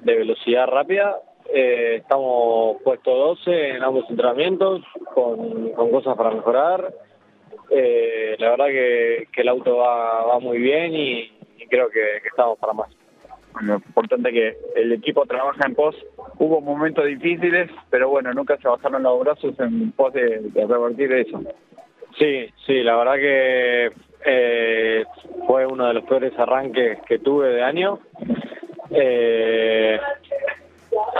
de 0.01 0.15
velocidad 0.15 0.68
rápida, 0.68 1.18
eh, 1.51 1.98
estamos 2.01 2.82
puestos 2.84 3.46
12 3.46 3.70
en 3.70 3.84
ambos 3.84 4.10
entrenamientos, 4.10 4.82
con, 5.13 5.70
con 5.72 5.92
cosas 5.92 6.15
para 6.15 6.32
mejorar. 6.32 6.94
Eh, 7.70 8.36
la 8.39 8.51
verdad 8.51 8.68
que, 8.68 9.27
que, 9.32 9.42
el 9.42 9.50
auto 9.50 9.77
va, 9.77 10.25
va 10.25 10.39
muy 10.39 10.58
bien 10.58 10.96
y, 10.96 11.32
creo 11.70 11.89
que, 11.89 12.18
estamos 12.25 12.58
para 12.60 12.74
más. 12.74 12.89
Bueno, 13.53 13.75
importante 13.75 14.32
que 14.32 14.58
el 14.75 14.94
equipo 14.94 15.25
trabaja 15.25 15.65
en 15.65 15.75
pos. 15.75 15.96
Hubo 16.39 16.62
momentos 16.62 17.06
difíciles, 17.06 17.70
pero 17.89 18.10
bueno, 18.10 18.34
nunca 18.34 18.58
se 18.58 18.68
bajaron 18.68 19.03
los 19.03 19.20
brazos 19.20 19.60
en 19.60 19.92
pos 19.92 20.13
de, 20.13 20.39
de 20.39 20.65
revertir 20.65 21.12
eso. 21.13 21.42
Sí, 22.17 22.50
sí, 22.65 22.84
la 22.84 22.96
verdad 22.96 23.15
que 23.15 23.91
eh, 24.25 25.05
fue 25.48 25.65
uno 25.65 25.88
de 25.88 25.93
los 25.96 26.03
peores 26.05 26.38
arranques 26.38 27.00
que 27.08 27.20
tuve 27.20 27.50
de 27.50 27.63
año. 27.63 28.00
Eh, 28.91 30.00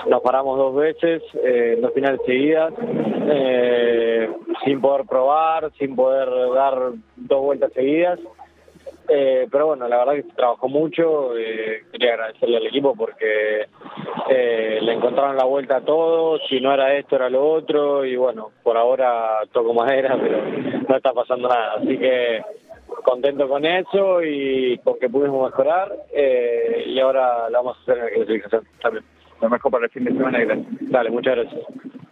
nos 0.08 0.22
paramos 0.22 0.58
dos 0.58 0.76
veces, 0.76 1.24
eh, 1.44 1.78
dos 1.82 1.94
finales 1.94 2.22
seguidas, 2.26 2.74
sin 4.64 4.80
poder 4.82 5.06
probar, 5.08 5.72
sin 5.80 5.96
poder 5.96 6.30
dar 6.54 6.92
dos 7.16 7.42
vueltas 7.42 7.74
seguidas. 7.74 8.20
Eh, 9.08 9.48
pero 9.52 9.68
bueno, 9.68 9.88
la 9.88 9.98
verdad 9.98 10.14
que 10.14 10.36
trabajó 10.36 10.68
mucho. 10.68 11.38
Eh, 11.38 11.84
quería 11.92 12.14
agradecerle 12.14 12.58
al 12.58 12.68
equipo 12.68 12.96
porque 12.96 13.68
eh, 14.30 14.80
le 14.82 14.94
encontraron 14.94 15.36
la 15.36 15.46
vuelta 15.46 15.78
a 15.78 15.82
todos. 15.82 16.42
Si 16.50 16.60
no 16.60 16.74
era 16.74 16.96
esto, 16.96 17.16
era 17.16 17.30
lo 17.30 17.46
otro. 17.46 18.06
Y 18.06 18.16
bueno, 18.16 18.52
por 18.64 18.78
ahora 18.78 19.42
toco 19.52 19.74
madera, 19.74 20.18
pero 20.22 20.42
no 20.88 20.96
está 20.96 21.14
pasando 21.14 21.48
nada. 21.50 21.74
Así 21.78 21.98
que 21.98 22.42
contento 23.04 23.48
con 23.50 23.66
eso 23.66 24.24
y 24.24 24.78
con 24.84 24.98
que 25.00 25.10
pudimos 25.10 25.52
mejorar. 25.52 25.92
y 26.14 27.00
ahora 27.00 27.50
lo 27.50 27.58
vamos 27.58 27.78
a 27.78 27.82
hacer 27.82 27.98
en 27.98 28.04
la 28.04 28.12
clasificación 28.12 28.64
también. 28.82 29.06
Lo 29.42 29.50
mejor 29.50 29.72
para 29.72 29.86
el 29.86 29.92
fin 29.92 30.06
de 30.06 30.12
semana 30.12 30.40
gracias. 30.40 30.68
Dale, 30.80 31.10
muchas 31.10 31.36
gracias. 31.36 31.62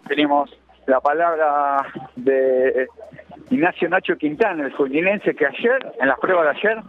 Tenemos 0.07 0.49
la 0.87 0.99
palabra 0.99 1.85
de 2.17 2.87
Ignacio 3.51 3.89
Nacho 3.89 4.15
Quintana, 4.15 4.65
el 4.65 4.71
juninense 4.71 5.35
que 5.35 5.45
ayer, 5.45 5.93
en 5.99 6.07
las 6.07 6.17
pruebas 6.19 6.45
de 6.45 6.59
ayer, 6.69 6.83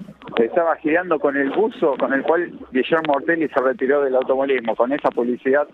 estaba 0.44 0.76
girando 0.76 1.18
con 1.18 1.36
el 1.36 1.50
buzo 1.50 1.96
con 1.98 2.12
el 2.12 2.22
cual 2.22 2.52
Guillermo 2.70 3.14
Ortelli 3.14 3.48
se 3.48 3.60
retiró 3.60 4.02
del 4.02 4.14
automovilismo, 4.14 4.76
con 4.76 4.92
esa 4.92 5.10
publicidad 5.10 5.66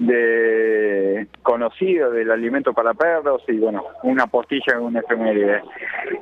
de 0.00 1.26
conocido 1.42 2.10
del 2.10 2.30
alimento 2.30 2.72
para 2.72 2.94
perros 2.94 3.42
y 3.48 3.58
bueno, 3.58 3.84
una 4.02 4.26
postilla 4.28 4.72
en 4.76 4.80
un 4.80 4.96
efeméride. 4.96 5.62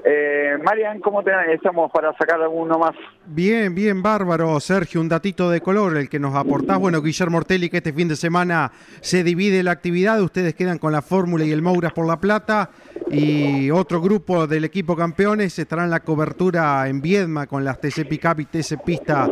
Eh, 0.04 0.58
Marian, 0.64 0.98
¿cómo 0.98 1.22
te 1.22 1.30
estamos 1.52 1.88
para 1.92 2.12
sacar 2.14 2.42
alguno 2.42 2.76
más? 2.76 2.96
Bien, 3.26 3.76
bien, 3.76 4.02
bárbaro, 4.02 4.58
Sergio, 4.58 5.00
un 5.00 5.08
datito 5.08 5.48
de 5.48 5.60
color, 5.60 5.96
el 5.96 6.08
que 6.08 6.18
nos 6.18 6.34
aportás. 6.34 6.80
Bueno, 6.80 7.00
Guillermo 7.00 7.38
Ortelli, 7.38 7.70
que 7.70 7.76
este 7.76 7.92
fin 7.92 8.08
de 8.08 8.16
semana 8.16 8.72
se 9.00 9.22
divide 9.22 9.62
la 9.62 9.70
actividad, 9.70 10.20
ustedes 10.20 10.54
quedan 10.54 10.78
con 10.78 10.90
la 10.90 11.00
Fórmula 11.00 11.44
y 11.44 11.52
el 11.52 11.62
Mouras 11.62 11.92
por 11.92 12.08
la 12.08 12.18
Plata, 12.18 12.70
y 13.10 13.70
otro 13.70 14.00
grupo 14.00 14.46
del 14.46 14.64
equipo 14.64 14.94
campeones 14.96 15.58
estará 15.58 15.84
en 15.84 15.90
la 15.90 16.00
cobertura 16.00 16.88
en 16.88 17.00
Viedma 17.00 17.46
con 17.46 17.64
las 17.64 17.80
TC 17.80 18.06
Pickup 18.08 18.40
y 18.40 18.44
TC 18.46 18.82
Pista 18.84 19.28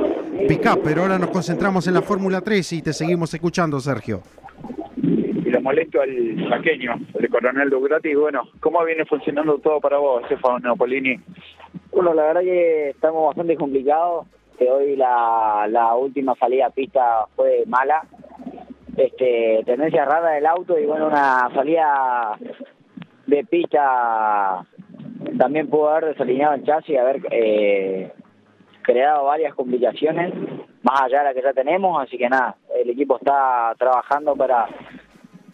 Pickup, 0.48 0.80
pero 0.82 1.02
ahora 1.02 1.18
nos 1.18 1.30
concentramos 1.30 1.86
en 1.88 1.94
la 1.94 2.02
Fórmula 2.02 2.40
3 2.40 2.72
y 2.74 2.82
te 2.82 2.92
seguimos 2.92 3.32
escuchando, 3.34 3.80
Sergio. 3.80 4.22
Y 5.02 5.50
lo 5.50 5.60
molesto 5.60 6.00
al 6.00 6.10
pequeño, 6.62 6.94
el 7.18 7.28
coronel 7.28 7.70
Dugrati. 7.70 8.14
Bueno, 8.14 8.48
¿cómo 8.60 8.84
viene 8.84 9.04
funcionando 9.04 9.58
todo 9.58 9.80
para 9.80 9.98
vos, 9.98 10.24
Stefano 10.26 10.76
Polini? 10.76 11.18
Bueno, 11.92 12.14
la 12.14 12.22
verdad 12.24 12.42
que 12.42 12.90
estamos 12.90 13.26
bastante 13.26 13.56
complicados. 13.56 14.26
Que 14.58 14.70
hoy 14.70 14.96
la, 14.96 15.66
la 15.68 15.94
última 15.96 16.34
salida 16.36 16.66
a 16.66 16.70
pista 16.70 17.26
fue 17.34 17.64
mala. 17.66 18.02
Este, 18.96 19.62
tendencia 19.66 20.06
rara 20.06 20.30
del 20.30 20.46
auto 20.46 20.78
y 20.78 20.86
bueno, 20.86 21.08
una 21.08 21.50
salida 21.52 22.38
de 23.26 23.44
pista 23.44 24.64
también 25.38 25.68
pudo 25.68 25.90
haber 25.90 26.06
desalineado 26.06 26.54
el 26.54 26.64
chasis 26.64 26.90
y 26.90 26.96
haber 26.96 27.20
eh, 27.30 28.12
creado 28.82 29.24
varias 29.24 29.54
complicaciones, 29.54 30.32
más 30.82 31.02
allá 31.02 31.18
de 31.18 31.24
la 31.24 31.34
que 31.34 31.42
ya 31.42 31.52
tenemos, 31.52 32.02
así 32.02 32.16
que 32.16 32.28
nada, 32.28 32.56
el 32.80 32.90
equipo 32.90 33.16
está 33.16 33.74
trabajando 33.78 34.36
para 34.36 34.66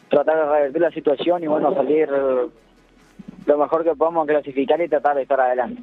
tratar 0.08 0.36
de 0.36 0.44
revertir 0.44 0.82
la 0.82 0.90
situación 0.90 1.42
y 1.42 1.46
bueno, 1.46 1.74
salir 1.74 2.08
lo 2.08 3.58
mejor 3.58 3.84
que 3.84 3.94
podamos 3.94 4.26
clasificar 4.26 4.80
y 4.80 4.88
tratar 4.88 5.16
de 5.16 5.22
estar 5.22 5.40
adelante. 5.40 5.82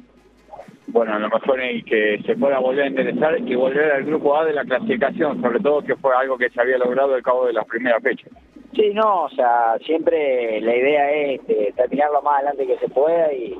Bueno, 0.86 1.14
a 1.14 1.18
lo 1.18 1.28
mejor 1.28 1.60
es 1.60 1.84
que 1.84 2.20
se 2.26 2.36
pueda 2.36 2.58
volver 2.58 2.84
a 2.84 2.88
interesar 2.88 3.38
y 3.38 3.54
volver 3.54 3.92
al 3.92 4.04
grupo 4.04 4.36
A 4.36 4.44
de 4.44 4.52
la 4.52 4.64
clasificación, 4.64 5.40
sobre 5.40 5.60
todo 5.60 5.82
que 5.82 5.96
fue 5.96 6.14
algo 6.16 6.36
que 6.36 6.50
se 6.50 6.60
había 6.60 6.78
logrado 6.78 7.14
al 7.14 7.22
cabo 7.22 7.46
de 7.46 7.52
las 7.52 7.64
primeras 7.66 8.02
fechas. 8.02 8.30
Sí, 8.74 8.92
no, 8.94 9.24
o 9.24 9.28
sea, 9.30 9.76
siempre 9.84 10.60
la 10.60 10.76
idea 10.76 11.10
es 11.10 11.40
este, 11.40 11.72
terminar 11.72 12.10
lo 12.12 12.22
más 12.22 12.36
adelante 12.36 12.66
que 12.66 12.78
se 12.78 12.88
pueda 12.88 13.32
y, 13.32 13.56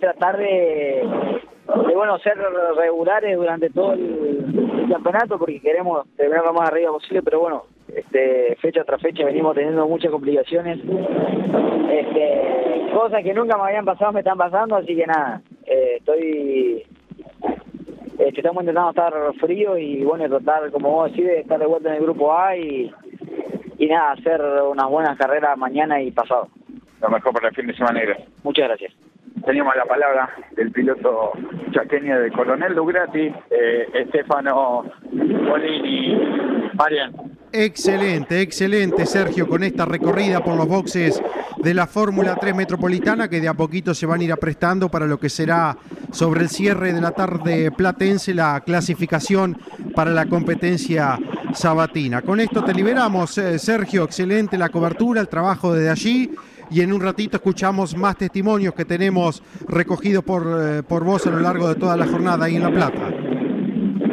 tratar 0.00 0.36
de, 0.36 1.02
de 1.88 1.94
bueno 1.94 2.18
ser 2.18 2.36
regulares 2.76 3.36
durante 3.36 3.70
todo 3.70 3.94
el, 3.94 4.88
campeonato 4.90 5.38
porque 5.38 5.58
queremos 5.58 6.06
terminar 6.16 6.44
lo 6.44 6.52
más 6.52 6.68
arriba 6.68 6.92
posible 6.92 7.22
pero 7.22 7.40
bueno 7.40 7.64
este 7.92 8.56
fecha 8.60 8.84
tras 8.84 9.00
fecha 9.00 9.24
venimos 9.24 9.54
teniendo 9.54 9.88
muchas 9.88 10.12
complicaciones 10.12 10.78
este 11.90 12.92
cosas 12.92 13.24
que 13.24 13.34
nunca 13.34 13.56
me 13.56 13.64
habían 13.64 13.84
pasado 13.84 14.12
me 14.12 14.20
están 14.20 14.38
pasando 14.38 14.76
así 14.76 14.94
que 14.94 15.06
nada 15.06 15.40
eh, 15.64 15.96
estoy 15.98 16.84
este, 18.18 18.40
estamos 18.40 18.62
intentando 18.62 18.90
estar 18.90 19.34
frío 19.40 19.76
y 19.76 20.04
bueno 20.04 20.28
tratar 20.28 20.70
como 20.70 20.90
vos 20.90 21.10
decís 21.10 21.26
de 21.26 21.40
estar 21.40 21.58
de 21.58 21.66
vuelta 21.66 21.88
en 21.88 21.96
el 21.96 22.02
grupo 22.02 22.32
A 22.32 22.56
y, 22.56 22.92
y 23.78 23.86
nada 23.86 24.12
hacer 24.12 24.40
unas 24.42 24.88
buenas 24.88 25.16
carreras 25.18 25.56
mañana 25.56 26.00
y 26.00 26.10
pasado 26.10 26.48
lo 27.00 27.08
mejor 27.08 27.32
para 27.32 27.48
el 27.48 27.54
fin 27.54 27.66
de 27.66 27.76
semana 27.76 28.00
muchas 28.42 28.68
gracias 28.68 28.92
teníamos 29.44 29.76
la 29.76 29.84
palabra 29.84 30.30
del 30.56 30.72
piloto 30.72 31.32
chaqueño 31.70 32.20
de 32.20 32.32
Coronel 32.32 32.74
Dugrati, 32.74 33.32
eh, 33.50 33.86
Estefano 33.94 34.84
Bolini. 35.12 36.16
Marian. 36.74 37.12
Excelente, 37.52 38.42
excelente 38.42 39.06
Sergio 39.06 39.48
con 39.48 39.62
esta 39.62 39.86
recorrida 39.86 40.40
por 40.40 40.56
los 40.56 40.68
boxes 40.68 41.22
de 41.62 41.74
la 41.74 41.86
Fórmula 41.86 42.36
3 42.40 42.54
Metropolitana 42.54 43.28
que 43.28 43.40
de 43.40 43.48
a 43.48 43.54
poquito 43.54 43.94
se 43.94 44.06
van 44.06 44.20
a 44.20 44.24
ir 44.24 44.32
aprestando 44.32 44.88
para 44.88 45.06
lo 45.06 45.18
que 45.18 45.28
será 45.28 45.76
sobre 46.12 46.42
el 46.42 46.48
cierre 46.48 46.92
de 46.92 47.00
la 47.00 47.12
tarde 47.12 47.70
platense 47.70 48.34
la 48.34 48.60
clasificación 48.60 49.58
para 49.94 50.10
la 50.10 50.26
competencia 50.26 51.18
sabatina. 51.52 52.22
Con 52.22 52.40
esto 52.40 52.62
te 52.62 52.74
liberamos 52.74 53.38
eh, 53.38 53.58
Sergio, 53.58 54.04
excelente 54.04 54.58
la 54.58 54.68
cobertura, 54.68 55.20
el 55.20 55.28
trabajo 55.28 55.72
desde 55.72 55.90
allí 55.90 56.30
y 56.70 56.80
en 56.80 56.92
un 56.92 57.00
ratito 57.00 57.36
escuchamos 57.36 57.96
más 57.96 58.16
testimonios 58.16 58.74
que 58.74 58.84
tenemos 58.84 59.42
recogidos 59.68 60.24
por, 60.24 60.42
eh, 60.42 60.82
por 60.82 61.04
vos 61.04 61.26
a 61.26 61.30
lo 61.30 61.40
largo 61.40 61.68
de 61.68 61.76
toda 61.76 61.96
la 61.96 62.06
jornada 62.06 62.46
ahí 62.46 62.56
en 62.56 62.62
La 62.62 62.70
Plata. 62.70 63.08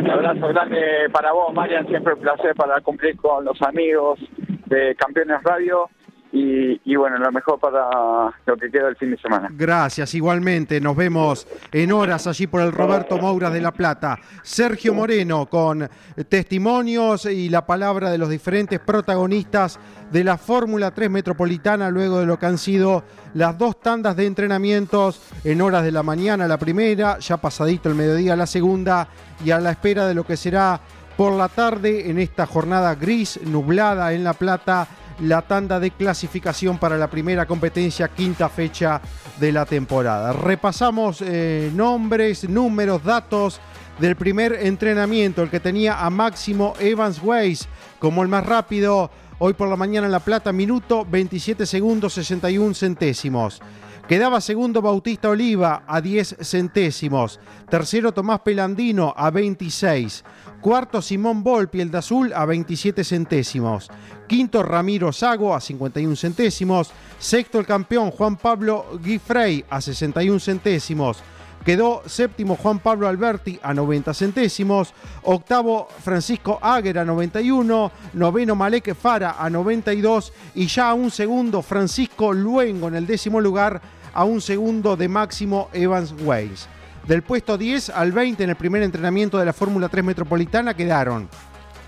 Un 0.04 0.10
abrazo 0.10 0.48
grande 0.50 0.78
para 1.12 1.32
vos, 1.32 1.54
Marian, 1.54 1.88
siempre 1.88 2.14
un 2.14 2.22
placer 2.22 2.56
para 2.56 2.80
cumplir 2.82 3.16
con 3.18 3.44
los 3.46 3.62
amigos 3.62 4.20
de 4.66 4.96
Campeones 4.96 5.42
Radio 5.44 5.90
y, 6.36 6.96
bueno, 6.96 7.20
lo 7.20 7.32
mejor 7.32 7.60
para 7.60 8.34
lo 8.48 8.58
que 8.58 8.72
queda 8.72 8.88
el 8.88 8.96
fin 8.96 9.12
de 9.12 9.18
semana. 9.18 9.50
Gracias, 9.52 10.16
igualmente. 10.16 10.82
Nos 10.82 10.96
vemos 10.96 11.48
en 11.72 11.92
horas 11.92 12.26
allí 12.26 12.48
por 12.48 12.62
el 12.62 12.72
Roberto 12.72 13.20
Moura 13.20 13.52
de 13.52 13.62
La 13.62 13.72
Plata. 13.72 14.18
Sergio 14.42 14.96
Moreno 14.96 15.46
con 15.46 15.88
testimonios 16.28 17.26
y 17.28 17.50
la 17.50 17.68
palabra 17.68 18.10
de 18.10 18.18
los 18.18 18.30
diferentes 18.30 18.80
protagonistas 18.80 19.80
de 20.12 20.24
la 20.24 20.38
Fórmula 20.40 20.90
3 20.90 21.12
Metropolitana 21.12 21.92
luego 21.92 22.20
de 22.20 22.26
lo 22.26 22.40
que 22.40 22.48
han 22.48 22.58
sido 22.58 23.04
las 23.36 23.56
dos 23.56 23.80
tandas 23.80 24.16
de 24.16 24.26
entrenamientos 24.26 25.22
en 25.44 25.62
horas 25.62 25.84
de 25.84 25.92
la 25.92 26.02
mañana 26.02 26.48
la 26.48 26.58
primera, 26.58 27.20
ya 27.20 27.38
pasadito 27.38 27.90
el 27.90 27.96
mediodía 27.96 28.36
la 28.36 28.48
segunda 28.48 29.08
y 29.46 29.52
a 29.52 29.60
la 29.60 29.72
espera 29.72 30.08
de 30.08 30.16
lo 30.16 30.24
que 30.24 30.38
será 30.38 30.80
por 31.16 31.34
la 31.34 31.48
tarde 31.48 32.10
en 32.10 32.18
esta 32.18 32.48
jornada 32.48 32.96
gris, 32.96 33.40
nublada 33.46 34.14
en 34.14 34.24
La 34.24 34.34
Plata 34.34 34.88
la 35.20 35.42
tanda 35.42 35.80
de 35.80 35.92
clasificación 35.92 36.78
para 36.78 36.98
la 36.98 37.10
primera 37.10 37.46
competencia, 37.46 38.08
quinta 38.08 38.50
fecha 38.50 39.02
de 39.40 39.52
la 39.52 39.66
temporada. 39.66 40.34
Repasamos 40.34 41.22
eh, 41.22 41.72
nombres, 41.74 42.48
números, 42.50 43.04
datos 43.04 43.60
del 44.00 44.16
primer 44.16 44.54
entrenamiento, 44.54 45.44
el 45.44 45.50
que 45.50 45.60
tenía 45.60 46.04
a 46.04 46.10
Máximo 46.10 46.74
Evans 46.80 47.22
Weiss 47.22 47.68
como 48.00 48.24
el 48.24 48.28
más 48.28 48.46
rápido 48.46 49.12
hoy 49.40 49.54
por 49.54 49.70
la 49.70 49.76
mañana 49.76 50.08
en 50.08 50.12
La 50.12 50.20
Plata, 50.20 50.52
minuto 50.52 51.06
27 51.10 51.66
segundos 51.66 52.14
61 52.14 52.74
centésimos. 52.74 53.62
Quedaba 54.08 54.42
segundo 54.42 54.82
Bautista 54.82 55.30
Oliva 55.30 55.84
a 55.88 56.02
10 56.02 56.38
centésimos. 56.42 57.40
Tercero 57.70 58.12
Tomás 58.12 58.42
Pelandino 58.42 59.14
a 59.16 59.32
26. 59.32 60.26
Cuarto 60.64 61.02
Simón 61.02 61.44
Volpi, 61.44 61.82
el 61.82 61.92
de 61.92 61.98
azul, 61.98 62.32
a 62.34 62.46
27 62.46 63.04
centésimos. 63.04 63.90
Quinto 64.30 64.64
Ramiro 64.64 65.12
Sago 65.12 65.54
a 65.54 65.60
51 65.60 66.16
centésimos. 66.16 66.90
Sexto 67.20 67.60
el 67.60 67.66
campeón 67.66 68.12
Juan 68.12 68.38
Pablo 68.38 68.86
Guifrey 69.04 69.66
a 69.70 69.82
61 69.82 70.40
centésimos. 70.40 71.18
Quedó 71.66 72.02
séptimo 72.06 72.56
Juan 72.56 72.80
Pablo 72.80 73.10
Alberti 73.10 73.60
a 73.62 73.74
90 73.74 74.14
centésimos. 74.14 74.94
Octavo 75.24 75.90
Francisco 76.02 76.60
Águer 76.62 76.98
a 76.98 77.04
91. 77.04 77.92
Noveno 78.14 78.56
Malek 78.56 78.96
Fara 78.96 79.36
a 79.38 79.50
92. 79.50 80.32
Y 80.56 80.68
ya 80.68 80.92
a 80.92 80.94
un 80.94 81.12
segundo 81.12 81.62
Francisco 81.62 82.32
Luengo 82.32 82.88
en 82.88 82.96
el 82.96 83.06
décimo 83.06 83.42
lugar 83.42 83.82
a 84.14 84.24
un 84.24 84.40
segundo 84.40 84.96
de 84.96 85.10
máximo 85.10 85.68
Evans 85.74 86.16
Weiss. 86.24 86.70
Del 87.08 87.22
puesto 87.22 87.58
10 87.58 87.90
al 87.90 88.14
20 88.14 88.46
en 88.46 88.50
el 88.50 88.56
primer 88.56 88.82
entrenamiento 88.82 89.38
de 89.38 89.46
la 89.46 89.52
Fórmula 89.52 89.90
3 89.90 90.06
Metropolitana 90.06 90.74
quedaron 90.74 91.28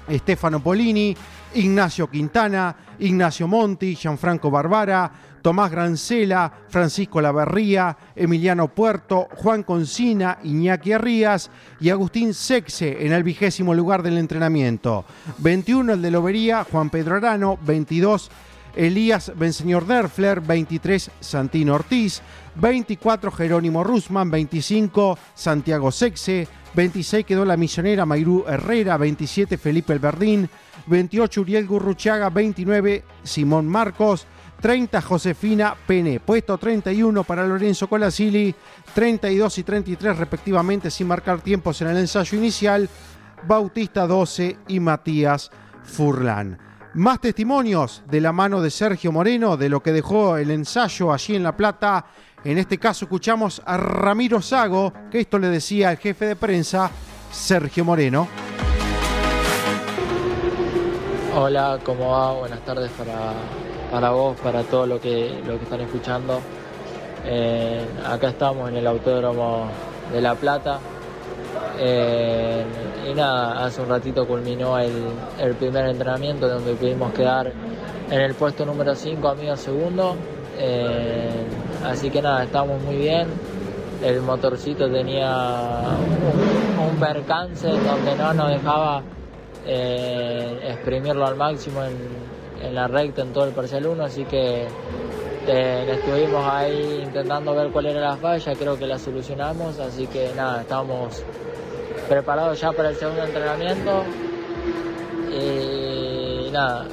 Stefano 0.09 0.61
Polini, 0.61 1.15
Ignacio 1.53 2.09
Quintana, 2.09 2.75
Ignacio 2.99 3.47
Monti, 3.47 3.95
Gianfranco 3.95 4.51
Barbara, 4.51 5.09
Tomás 5.41 5.71
Grancela, 5.71 6.51
Francisco 6.67 7.21
Laverría, 7.21 7.95
Emiliano 8.13 8.67
Puerto, 8.67 9.29
Juan 9.35 9.63
Concina, 9.63 10.39
Iñaki 10.43 10.91
Arrías 10.91 11.49
y 11.79 11.91
Agustín 11.91 12.33
Sexe 12.33 13.05
en 13.05 13.13
el 13.13 13.23
vigésimo 13.23 13.73
lugar 13.73 14.03
del 14.03 14.17
entrenamiento. 14.17 15.05
21 15.37 15.93
el 15.93 16.01
de 16.01 16.11
Lobería, 16.11 16.65
Juan 16.69 16.89
Pedro 16.89 17.15
Arano, 17.15 17.57
22 17.61 18.29
Elías 18.75 19.31
Benseñor 19.35 19.85
Derfler, 19.87 20.41
23 20.41 21.11
Santino 21.21 21.75
Ortiz, 21.75 22.21
24 22.55 23.31
Jerónimo 23.31 23.83
Rusman, 23.83 24.31
25 24.31 25.17
Santiago 25.33 25.91
Sexe, 25.91 26.47
26 26.73 27.25
quedó 27.25 27.45
la 27.45 27.57
misionera 27.57 28.05
Mayrú 28.05 28.45
Herrera, 28.47 28.97
27 28.97 29.57
Felipe 29.57 29.93
Elberdín, 29.93 30.49
28 30.87 31.41
Uriel 31.41 31.67
Gurruchaga, 31.67 32.29
29 32.29 33.03
Simón 33.23 33.67
Marcos, 33.67 34.27
30 34.61 35.01
Josefina 35.01 35.75
Pene, 35.85 36.19
puesto 36.19 36.57
31 36.57 37.23
para 37.23 37.45
Lorenzo 37.45 37.87
Colasili, 37.87 38.53
32 38.93 39.57
y 39.57 39.63
33 39.63 40.17
respectivamente 40.17 40.91
sin 40.91 41.07
marcar 41.07 41.41
tiempos 41.41 41.81
en 41.81 41.89
el 41.89 41.97
ensayo 41.97 42.37
inicial, 42.37 42.89
Bautista 43.47 44.07
12 44.07 44.57
y 44.67 44.79
Matías 44.79 45.51
Furlán. 45.83 46.57
Más 46.95 47.19
testimonios 47.19 48.03
de 48.07 48.21
la 48.21 48.31
mano 48.31 48.61
de 48.61 48.71
Sergio 48.71 49.11
Moreno 49.11 49.57
de 49.57 49.67
lo 49.67 49.83
que 49.83 49.91
dejó 49.91 50.37
el 50.37 50.49
ensayo 50.49 51.11
allí 51.11 51.35
en 51.35 51.43
La 51.43 51.57
Plata. 51.57 52.05
En 52.41 52.57
este 52.57 52.77
caso 52.77 53.03
escuchamos 53.03 53.61
a 53.65 53.75
Ramiro 53.75 54.41
Sago, 54.41 54.93
que 55.11 55.19
esto 55.19 55.37
le 55.37 55.49
decía 55.49 55.91
el 55.91 55.97
jefe 55.97 56.25
de 56.25 56.37
prensa, 56.37 56.89
Sergio 57.33 57.83
Moreno. 57.83 58.29
Hola, 61.35 61.79
¿cómo 61.83 62.11
va? 62.11 62.31
Buenas 62.31 62.63
tardes 62.63 62.89
para, 62.91 63.33
para 63.91 64.11
vos, 64.11 64.39
para 64.39 64.63
todo 64.63 64.87
lo 64.87 65.01
que, 65.01 65.41
lo 65.45 65.57
que 65.57 65.65
están 65.65 65.81
escuchando. 65.81 66.39
Eh, 67.25 67.85
acá 68.05 68.29
estamos 68.29 68.69
en 68.69 68.77
el 68.77 68.87
Autódromo 68.87 69.67
de 70.13 70.21
La 70.21 70.35
Plata. 70.35 70.79
Eh, 71.77 72.63
y 73.09 73.13
nada, 73.13 73.65
hace 73.65 73.81
un 73.81 73.89
ratito 73.89 74.25
culminó 74.25 74.77
el, 74.79 75.55
primer 75.59 75.87
entrenamiento 75.87 76.47
donde 76.47 76.73
pudimos 76.73 77.13
quedar 77.13 77.51
en 78.09 78.21
el 78.21 78.33
puesto 78.33 78.65
número 78.65 78.95
5 78.95 79.35
a 79.51 79.57
segundo. 79.57 80.15
Eh, 80.57 81.45
así 81.85 82.09
que 82.09 82.21
nada, 82.21 82.43
estamos 82.43 82.81
muy 82.81 82.95
bien. 82.95 83.27
El 84.03 84.21
motorcito 84.21 84.89
tenía 84.89 85.81
un, 86.79 86.99
percance 86.99 87.67
donde 87.67 88.15
no 88.17 88.33
nos 88.33 88.49
dejaba 88.49 89.01
eh, 89.65 90.59
exprimirlo 90.69 91.25
al 91.25 91.35
máximo 91.35 91.83
en, 91.83 91.97
en, 92.65 92.75
la 92.75 92.87
recta 92.87 93.21
en 93.21 93.33
todo 93.33 93.45
el 93.45 93.51
parcial 93.51 93.85
1, 93.85 94.03
así 94.03 94.23
que 94.23 94.67
estuvimos 95.47 96.45
ahí 96.45 97.01
intentando 97.03 97.53
ver 97.53 97.71
cuál 97.71 97.87
era 97.87 98.01
la 98.01 98.17
falla, 98.17 98.53
creo 98.55 98.77
que 98.77 98.87
la 98.87 98.97
solucionamos, 98.97 99.79
así 99.79 100.07
que 100.07 100.31
nada, 100.35 100.61
estamos 100.61 101.23
preparados 102.07 102.59
ya 102.59 102.71
para 102.71 102.89
el 102.89 102.95
segundo 102.95 103.23
entrenamiento 103.23 104.03
y 105.31 106.49
nada, 106.51 106.85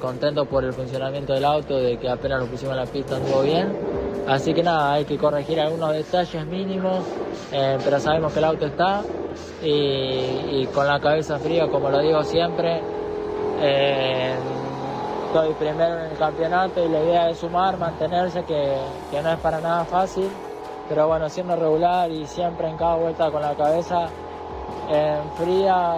contento 0.00 0.44
por 0.46 0.64
el 0.64 0.72
funcionamiento 0.72 1.32
del 1.32 1.44
auto, 1.44 1.76
de 1.78 1.98
que 1.98 2.08
apenas 2.08 2.40
lo 2.40 2.46
pusimos 2.46 2.74
en 2.74 2.80
la 2.80 2.86
pista 2.86 3.16
anduvo 3.16 3.42
bien. 3.42 3.76
Así 4.26 4.52
que 4.52 4.62
nada, 4.62 4.92
hay 4.92 5.04
que 5.04 5.16
corregir 5.16 5.58
algunos 5.58 5.92
detalles 5.92 6.46
mínimos, 6.46 7.02
eh, 7.50 7.78
pero 7.82 7.98
sabemos 7.98 8.32
que 8.32 8.38
el 8.40 8.44
auto 8.44 8.66
está 8.66 9.02
y, 9.62 10.66
con 10.66 10.86
la 10.86 11.00
cabeza 11.00 11.38
fría, 11.38 11.66
como 11.68 11.88
lo 11.88 12.00
digo 12.00 12.22
siempre. 12.22 12.82
Eh, 13.60 14.34
estoy 15.28 15.52
primero 15.54 15.98
en 15.98 16.10
el 16.10 16.16
campeonato 16.16 16.82
y 16.82 16.88
la 16.88 17.00
idea 17.00 17.28
es 17.28 17.38
sumar, 17.38 17.76
mantenerse, 17.76 18.44
que, 18.44 18.76
que 19.10 19.20
no 19.20 19.30
es 19.30 19.38
para 19.40 19.60
nada 19.60 19.84
fácil, 19.84 20.30
pero 20.88 21.06
bueno, 21.06 21.28
siendo 21.28 21.54
regular 21.54 22.10
y 22.10 22.26
siempre 22.26 22.68
en 22.68 22.78
cada 22.78 22.96
vuelta 22.96 23.30
con 23.30 23.42
la 23.42 23.54
cabeza 23.54 24.08
en 24.88 25.30
fría, 25.36 25.96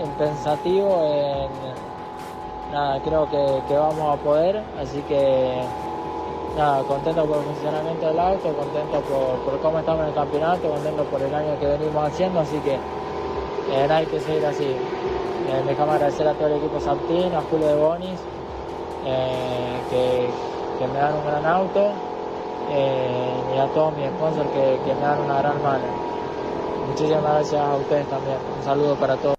en, 0.00 0.10
pensativo, 0.12 1.00
en, 1.02 2.72
nada, 2.72 3.00
creo 3.02 3.26
que, 3.30 3.74
vamos 3.74 4.18
a 4.18 4.22
poder, 4.22 4.62
así 4.78 5.00
que 5.08 5.62
nada, 6.58 6.82
contento 6.82 7.24
por 7.24 7.38
el 7.38 7.44
funcionamiento 7.44 8.06
del 8.06 8.18
auto, 8.18 8.52
contento 8.52 9.00
por, 9.00 9.60
cómo 9.60 9.78
estamos 9.78 10.02
en 10.02 10.08
el 10.08 10.14
campeonato, 10.14 10.68
contento 10.68 11.04
por 11.04 11.22
el 11.22 11.34
año 11.34 11.58
que 11.58 11.66
venimos 11.66 12.06
haciendo, 12.06 12.40
así 12.40 12.58
que 12.58 12.74
eh, 12.74 13.88
hay 13.90 14.04
que 14.04 14.20
seguir 14.20 14.44
así. 14.44 14.64
Eh, 14.64 15.62
dejamos 15.66 15.94
agradecer 15.94 16.28
a 16.28 16.34
todo 16.34 16.48
el 16.48 16.56
equipo 16.58 16.78
Santín, 16.78 17.34
a 17.34 17.40
Julio 17.50 17.68
de 17.68 17.76
Bonis, 17.76 18.20
eh, 19.04 20.28
que, 20.78 20.86
me 20.86 20.98
dan 20.98 21.14
un 21.14 21.24
gran 21.24 21.46
auto 21.46 21.92
eh, 22.70 23.54
y 23.54 23.58
a 23.58 23.66
todos 23.74 23.96
mis 23.96 24.06
sponsors 24.08 24.48
que, 24.50 24.78
que 24.84 24.94
me 24.94 25.00
dan 25.00 25.20
una 25.20 25.38
gran 25.38 25.62
mano. 25.62 25.84
Muchísimas 26.88 27.22
gracias 27.22 27.60
a 27.60 27.76
ustedes 27.76 28.08
también. 28.08 28.36
Un 28.58 28.64
saludo 28.64 28.96
para 28.96 29.16
todos. 29.16 29.36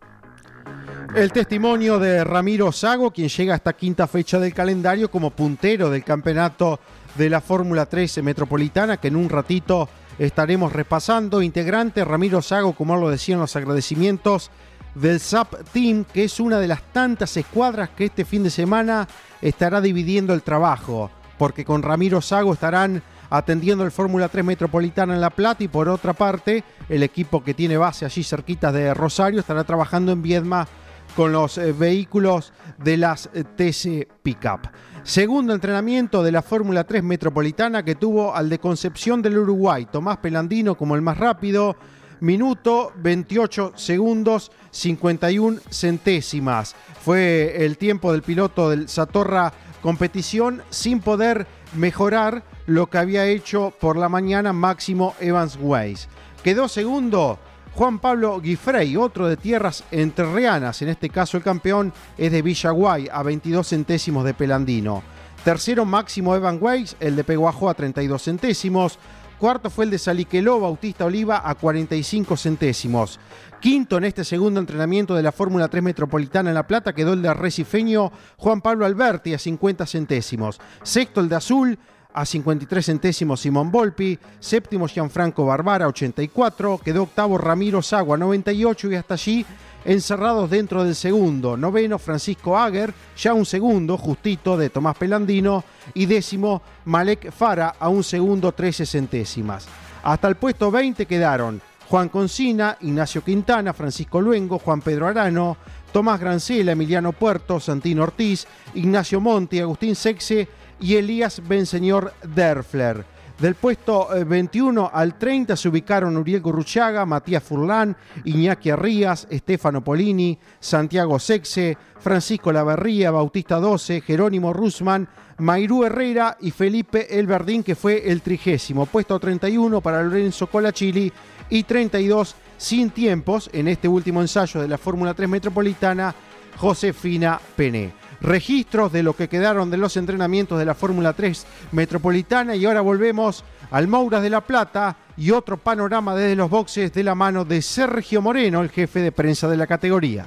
El 1.16 1.32
testimonio 1.32 1.98
de 1.98 2.24
Ramiro 2.24 2.72
Sago, 2.72 3.12
quien 3.12 3.30
llega 3.30 3.56
esta 3.56 3.74
quinta 3.74 4.06
fecha 4.06 4.40
del 4.40 4.54
calendario 4.54 5.10
como 5.10 5.32
puntero 5.32 5.90
del 5.90 6.04
campeonato 6.04 6.80
de 7.16 7.30
la 7.30 7.42
Fórmula 7.42 7.88
13 7.88 8.22
Metropolitana, 8.22 8.98
que 8.98 9.08
en 9.08 9.16
un 9.16 9.28
ratito 9.28 9.90
estaremos 10.20 10.72
repasando. 10.72 11.42
Integrante 11.42 12.06
Ramiro 12.06 12.44
Sago, 12.44 12.74
como 12.74 12.96
lo 12.96 13.10
decían 13.10 13.40
los 13.40 13.56
agradecimientos 13.56 14.52
del 14.96 15.20
SAP 15.20 15.56
Team, 15.72 16.06
que 16.06 16.24
es 16.24 16.40
una 16.40 16.60
de 16.60 16.68
las 16.68 16.82
tantas 16.92 17.36
escuadras 17.38 17.90
que 17.90 18.06
este 18.06 18.26
fin 18.26 18.44
de 18.44 18.50
semana 18.50 19.08
estará 19.42 19.82
dividiendo 19.82 20.34
el 20.34 20.44
trabajo, 20.44 21.12
porque 21.38 21.66
con 21.66 21.84
Ramiro 21.84 22.22
Sago 22.22 22.54
estarán 22.54 23.02
atendiendo 23.30 23.84
el 23.84 23.92
Fórmula 23.92 24.28
3 24.28 24.44
Metropolitana 24.44 25.14
en 25.14 25.22
La 25.22 25.30
Plata 25.30 25.64
y 25.64 25.68
por 25.68 25.88
otra 25.88 26.14
parte 26.14 26.64
el 26.88 27.04
equipo 27.04 27.44
que 27.44 27.54
tiene 27.54 27.78
base 27.78 28.06
allí 28.06 28.24
cerquita 28.24 28.72
de 28.72 28.94
Rosario 28.94 29.40
estará 29.40 29.64
trabajando 29.64 30.12
en 30.12 30.22
Viedma 30.22 30.68
con 31.16 31.32
los 31.32 31.58
eh, 31.58 31.74
vehículos 31.74 32.54
de 32.78 32.98
las 32.98 33.30
eh, 33.34 33.44
TC 33.44 34.08
Pickup. 34.22 34.70
Segundo 35.04 35.54
entrenamiento 35.54 36.24
de 36.24 36.32
la 36.32 36.42
Fórmula 36.42 36.84
3 36.84 37.04
Metropolitana 37.04 37.84
que 37.84 37.96
tuvo 37.96 38.36
al 38.36 38.50
de 38.50 38.60
Concepción 38.60 39.22
del 39.22 39.38
Uruguay, 39.38 39.88
Tomás 39.92 40.18
Pelandino 40.18 40.76
como 40.76 40.96
el 40.96 41.02
más 41.02 41.18
rápido, 41.18 41.76
minuto 42.22 42.92
28 42.98 43.74
segundos 43.76 44.52
51 44.72 45.60
centésimas. 45.70 46.76
Fue 47.02 47.66
el 47.66 47.78
tiempo 47.78 48.12
del 48.12 48.22
piloto 48.22 48.70
del 48.70 48.90
Satorra 48.90 49.54
competición 49.82 50.62
sin 50.70 51.00
poder 51.00 51.48
mejorar 51.74 52.44
lo 52.66 52.88
que 52.88 52.98
había 52.98 53.26
hecho 53.26 53.74
por 53.80 53.98
la 53.98 54.10
mañana 54.10 54.54
Máximo 54.54 55.16
Evans 55.20 55.58
Weiss. 55.60 56.08
Quedó 56.44 56.68
segundo 56.68 57.40
Juan 57.74 58.00
Pablo 58.00 58.40
Guifrey, 58.42 58.98
otro 58.98 59.28
de 59.28 59.38
tierras 59.38 59.84
entrerrianas, 59.92 60.82
en 60.82 60.90
este 60.90 61.10
caso 61.10 61.38
el 61.38 61.44
campeón 61.44 61.94
es 62.18 62.32
de 62.32 62.42
Villaguay, 62.42 63.08
a 63.12 63.24
22 63.24 63.68
centésimos 63.68 64.26
de 64.26 64.34
Pelandino. 64.34 65.04
Tercero 65.44 65.86
Máximo 65.86 66.36
Evan 66.36 66.58
Weiss, 66.60 66.98
el 67.00 67.16
de 67.16 67.24
Peguajo 67.24 67.70
a 67.70 67.74
32 67.74 68.22
centésimos. 68.22 69.00
Cuarto 69.40 69.70
fue 69.70 69.86
el 69.86 69.92
de 69.92 69.98
Saliqueló 69.98 70.60
Bautista 70.60 71.06
Oliva 71.06 71.42
a 71.46 71.56
45 71.56 72.36
centésimos. 72.36 73.22
Quinto 73.62 73.98
en 73.98 74.04
este 74.04 74.26
segundo 74.26 74.60
entrenamiento 74.60 75.16
de 75.16 75.24
la 75.24 75.32
Fórmula 75.32 75.70
3 75.70 75.82
Metropolitana 75.82 76.50
en 76.50 76.56
La 76.56 76.68
Plata 76.68 76.92
quedó 76.92 77.14
el 77.14 77.22
de 77.22 77.34
Recifeño 77.34 78.12
Juan 78.36 78.60
Pablo 78.60 78.86
Alberti 78.86 79.34
a 79.34 79.40
50 79.40 79.86
centésimos. 79.86 80.60
Sexto 80.84 81.22
el 81.22 81.30
de 81.30 81.38
Azul 81.38 81.80
a 82.14 82.26
53 82.26 82.86
centésimos 82.86 83.40
Simón 83.40 83.72
Volpi, 83.72 84.20
séptimo 84.42 84.88
Gianfranco 84.88 85.46
Barbara 85.46 85.88
84, 85.88 86.82
quedó 86.84 87.04
octavo 87.04 87.38
Ramiro 87.38 87.82
Sagua 87.82 88.18
98 88.18 88.92
y 88.92 88.96
hasta 88.96 89.14
allí 89.14 89.46
encerrados 89.90 90.52
dentro 90.52 90.84
del 90.84 90.94
segundo, 90.94 91.58
noveno 91.58 91.98
Francisco 91.98 92.56
Ager, 92.56 92.94
ya 93.18 93.34
un 93.34 93.44
segundo 93.44 93.98
justito 93.98 94.56
de 94.56 94.70
Tomás 94.70 94.96
Pelandino 94.96 95.64
y 95.96 96.06
décimo 96.06 96.62
Malek 96.86 97.32
Fara 97.32 97.74
a 97.80 97.90
un 97.90 98.04
segundo 98.04 98.52
13 98.52 98.86
centésimas. 98.86 99.68
Hasta 100.04 100.28
el 100.28 100.36
puesto 100.36 100.70
20 100.70 101.08
quedaron 101.08 101.60
Juan 101.88 102.08
Concina, 102.10 102.78
Ignacio 102.82 103.24
Quintana, 103.24 103.74
Francisco 103.74 104.22
Luengo, 104.22 104.60
Juan 104.60 104.82
Pedro 104.82 105.08
Arano, 105.08 105.58
Tomás 105.92 106.20
Grancela, 106.20 106.74
Emiliano 106.74 107.12
Puerto, 107.12 107.60
Santino 107.60 108.04
Ortiz, 108.04 108.46
Ignacio 108.76 109.20
Monti, 109.20 109.60
Agustín 109.60 109.96
Sexe 109.96 110.48
y 110.80 110.98
Elías 110.98 111.42
Benseñor 111.48 112.14
Derfler. 112.22 113.19
Del 113.40 113.56
puesto 113.56 114.10
21 114.26 114.86
eh, 114.86 114.90
al 114.92 115.18
30 115.18 115.56
se 115.56 115.70
ubicaron 115.70 116.18
Uriel 116.18 116.42
Gurruchaga, 116.42 117.06
Matías 117.06 117.42
Furlán, 117.42 117.96
Iñaki 118.26 118.70
Arrías, 118.70 119.28
Estefano 119.30 119.82
Polini, 119.82 120.38
Santiago 120.60 121.18
Sexe, 121.20 121.78
Francisco 122.00 122.52
Lavarría, 122.52 123.12
Bautista 123.12 123.56
12, 123.56 124.02
Jerónimo 124.02 124.52
Rusman, 124.52 125.08
Mairú 125.38 125.86
Herrera 125.86 126.38
y 126.42 126.52
Felipe 126.52 127.18
Elverdín, 127.18 127.64
que 127.64 127.76
fue 127.76 128.12
el 128.12 128.22
trigésimo. 128.22 128.86
Puesto 128.88 129.18
31 129.18 129.80
para 129.80 130.04
Lorenzo 130.04 130.48
Colachili 130.48 131.12
y 131.50 131.64
32 131.64 132.36
sin 132.58 132.90
tiempos 132.90 133.50
en 133.54 133.70
este 133.70 133.88
último 133.88 134.20
ensayo 134.20 134.62
de 134.62 134.68
la 134.68 134.78
Fórmula 134.78 135.14
3 135.14 135.30
Metropolitana, 135.30 136.14
Josefina 136.58 137.40
Pené 137.56 137.99
registros 138.22 138.92
de 138.92 139.04
lo 139.04 139.16
que 139.16 139.30
quedaron 139.30 139.70
de 139.72 139.78
los 139.78 139.98
entrenamientos 139.98 140.60
de 140.60 140.66
la 140.66 140.76
Fórmula 140.76 141.14
3 141.14 141.46
Metropolitana 141.72 142.56
y 142.56 142.66
ahora 142.66 142.82
volvemos 142.82 143.44
al 143.72 143.88
Mouras 143.88 144.22
de 144.22 144.30
la 144.30 144.42
Plata 144.42 144.96
y 145.18 145.32
otro 145.32 145.58
panorama 145.58 146.16
desde 146.16 146.36
los 146.36 146.50
boxes 146.50 146.94
de 146.94 147.04
la 147.04 147.16
mano 147.16 147.46
de 147.46 147.62
Sergio 147.62 148.22
Moreno, 148.22 148.62
el 148.62 148.70
jefe 148.70 149.02
de 149.02 149.12
prensa 149.12 149.48
de 149.48 149.58
la 149.58 149.68
categoría. 149.68 150.26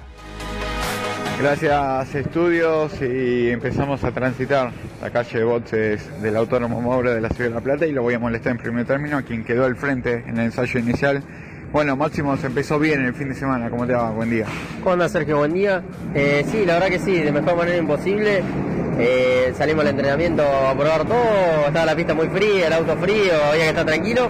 Gracias 1.40 2.14
estudios 2.14 2.92
y 3.00 3.50
empezamos 3.50 4.04
a 4.04 4.12
transitar 4.12 4.70
la 5.00 5.10
calle 5.10 5.38
de 5.38 5.44
boxes 5.44 6.22
del 6.22 6.36
Autónomo 6.36 6.80
Moura 6.80 7.12
de 7.14 7.20
la 7.20 7.30
Ciudad 7.30 7.50
de 7.50 7.54
La 7.56 7.60
Plata 7.60 7.86
y 7.86 7.92
lo 7.92 8.02
voy 8.02 8.14
a 8.14 8.20
molestar 8.20 8.52
en 8.52 8.58
primer 8.58 8.86
término 8.86 9.16
a 9.16 9.22
quien 9.22 9.42
quedó 9.42 9.64
al 9.64 9.74
frente 9.74 10.22
en 10.26 10.38
el 10.38 10.44
ensayo 10.44 10.78
inicial. 10.78 11.24
Bueno, 11.72 11.96
Máximo 11.96 12.36
se 12.36 12.48
empezó 12.48 12.78
bien 12.78 13.02
el 13.02 13.14
fin 13.14 13.30
de 13.30 13.34
semana, 13.34 13.70
¿cómo 13.70 13.86
te 13.86 13.94
va? 13.94 14.10
Buen 14.10 14.28
día. 14.28 14.44
¿Cómo 14.82 14.92
andas 14.92 15.10
Sergio? 15.10 15.38
Buen 15.38 15.54
día. 15.54 15.82
Eh, 16.14 16.44
sí, 16.50 16.66
la 16.66 16.74
verdad 16.74 16.88
que 16.88 16.98
sí, 16.98 17.18
de 17.18 17.32
mejor 17.32 17.56
manera 17.56 17.78
imposible. 17.78 18.42
Eh, 18.98 19.54
salimos 19.56 19.82
al 19.82 19.88
entrenamiento 19.88 20.42
a 20.42 20.74
probar 20.74 21.06
todo, 21.06 21.66
estaba 21.66 21.86
la 21.86 21.96
pista 21.96 22.12
muy 22.12 22.28
fría, 22.28 22.66
el 22.66 22.74
auto 22.74 22.94
frío, 22.98 23.32
había 23.48 23.62
que 23.62 23.68
estar 23.70 23.86
tranquilo. 23.86 24.28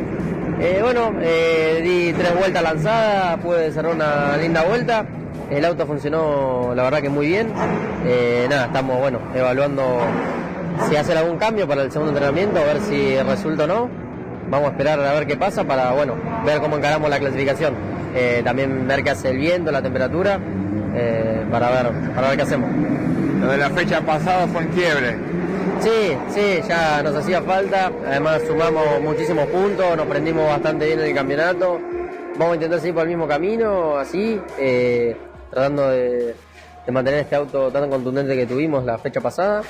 Eh, 0.61 0.79
bueno, 0.83 1.13
eh, 1.21 1.81
di 1.83 2.13
tres 2.13 2.33
vueltas 2.39 2.63
lanzadas, 2.63 3.41
pude 3.41 3.73
cerrar 3.73 3.93
una 3.93 4.37
linda 4.37 4.63
vuelta. 4.63 5.05
El 5.51 5.65
auto 5.65 5.85
funcionó, 5.85 6.73
la 6.77 6.85
verdad 6.85 7.01
que 7.01 7.09
muy 7.09 7.27
bien. 7.27 7.53
Nada, 8.49 8.67
estamos 8.67 9.01
bueno 9.01 9.19
evaluando 9.35 9.99
si 10.89 10.95
hacer 10.95 11.19
algún 11.19 11.39
cambio 11.39 11.67
para 11.67 11.83
el 11.83 11.91
segundo 11.91 12.13
entrenamiento, 12.13 12.61
a 12.61 12.65
ver 12.65 12.81
si 12.83 13.19
resulta 13.19 13.65
o 13.65 13.67
no. 13.67 14.02
Vamos 14.53 14.69
a 14.69 14.73
esperar 14.73 15.01
a 15.01 15.15
ver 15.15 15.27
qué 15.27 15.35
pasa 15.35 15.65
para 15.65 15.93
bueno 15.93 16.15
ver 16.45 16.61
cómo 16.61 16.77
encaramos 16.77 17.09
la 17.09 17.19
clasificación. 17.19 17.75
Eh, 18.15 18.43
también 18.45 18.87
ver 18.87 19.03
qué 19.03 19.09
hace 19.09 19.31
el 19.31 19.39
viento, 19.39 19.73
la 19.73 19.81
temperatura, 19.81 20.39
eh, 20.95 21.47
para 21.51 21.71
ver 21.71 21.91
para 22.15 22.29
ver 22.29 22.37
qué 22.37 22.43
hacemos. 22.43 22.69
Lo 23.41 23.51
de 23.51 23.57
la 23.57 23.71
fecha 23.71 24.03
pasada 24.03 24.47
fue 24.49 24.65
en 24.65 24.69
quiebre. 24.69 25.17
Sí, 25.81 26.19
sí, 26.35 26.61
ya 26.69 27.03
nos 27.03 27.17
hacía 27.17 27.41
falta. 27.41 27.91
Además 28.07 28.43
sumamos 28.47 29.01
muchísimos 29.01 29.47
puntos, 29.47 29.97
nos 29.97 30.07
prendimos 30.07 30.47
bastante 30.47 30.85
bien 30.85 31.01
en 31.01 31.07
el 31.07 31.15
campeonato. 31.15 31.81
Vamos 32.37 32.53
a 32.53 32.55
intentar 32.57 32.79
seguir 32.81 32.93
por 32.93 33.05
el 33.05 33.09
mismo 33.09 33.27
camino, 33.27 33.97
así, 33.97 34.39
eh, 34.59 35.17
tratando 35.51 35.89
de, 35.89 36.35
de 36.85 36.93
mantener 36.93 37.21
este 37.21 37.37
auto 37.37 37.71
tan 37.71 37.89
contundente 37.89 38.37
que 38.37 38.45
tuvimos 38.45 38.85
la 38.85 38.99
fecha 38.99 39.23
pasada 39.23 39.63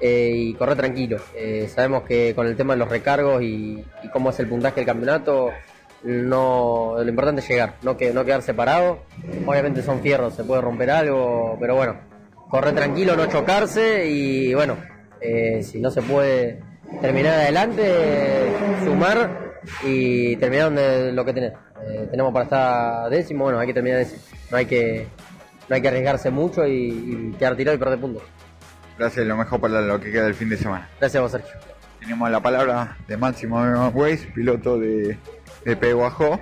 eh, 0.00 0.32
y 0.34 0.54
correr 0.54 0.76
tranquilo. 0.76 1.18
Eh, 1.34 1.68
sabemos 1.72 2.02
que 2.02 2.34
con 2.34 2.46
el 2.46 2.56
tema 2.56 2.74
de 2.74 2.78
los 2.78 2.88
recargos 2.88 3.42
y, 3.42 3.84
cómo 4.12 4.30
es 4.30 4.38
el 4.40 4.48
puntaje 4.48 4.76
del 4.76 4.86
campeonato, 4.86 5.50
no, 6.04 6.94
lo 6.98 7.08
importante 7.08 7.40
es 7.40 7.48
llegar, 7.48 7.74
no, 7.82 7.96
que, 7.96 8.12
no 8.12 8.24
quedar 8.24 8.42
separado. 8.42 9.00
Obviamente 9.46 9.82
son 9.82 10.00
fierros, 10.00 10.34
se 10.34 10.44
puede 10.44 10.60
romper 10.60 10.90
algo, 10.90 11.56
pero 11.58 11.74
bueno, 11.76 11.96
correr 12.50 12.74
tranquilo, 12.74 13.16
no 13.16 13.26
chocarse 13.26 14.06
y 14.06 14.54
bueno, 14.54 14.76
eh, 15.20 15.62
si 15.62 15.80
no 15.80 15.90
se 15.90 16.02
puede 16.02 16.60
terminar 17.00 17.40
adelante, 17.40 18.52
sumar 18.84 19.56
y 19.82 20.36
terminar 20.36 20.66
donde 20.66 21.12
lo 21.12 21.24
que 21.24 21.32
tenés. 21.32 21.52
Tenemos 22.10 22.32
para 22.32 22.44
estar 22.44 23.10
décimo, 23.10 23.44
bueno, 23.44 23.58
hay 23.58 23.66
que 23.66 23.74
terminar 23.74 23.98
décimo. 24.00 24.20
No 24.50 24.56
hay 24.56 24.66
que, 24.66 25.06
no 25.68 25.74
hay 25.74 25.82
que 25.82 25.88
arriesgarse 25.88 26.30
mucho 26.30 26.66
y, 26.66 27.32
y 27.32 27.36
quedar 27.38 27.56
tirado 27.56 27.76
y 27.76 27.78
perder 27.78 28.00
puntos. 28.00 28.22
Gracias, 28.98 29.26
lo 29.26 29.36
mejor 29.36 29.60
para 29.60 29.80
lo 29.80 30.00
que 30.00 30.10
queda 30.10 30.24
del 30.24 30.34
fin 30.34 30.48
de 30.48 30.56
semana. 30.56 30.88
Gracias 30.98 31.18
a 31.18 31.22
vos, 31.22 31.32
Sergio. 31.32 31.52
Tenemos 32.00 32.30
la 32.30 32.40
palabra 32.40 32.96
de 33.06 33.16
Máximo 33.16 33.60
Weiss, 33.94 34.26
piloto 34.34 34.78
de, 34.78 35.18
de 35.64 35.76
Peguajó. 35.76 36.40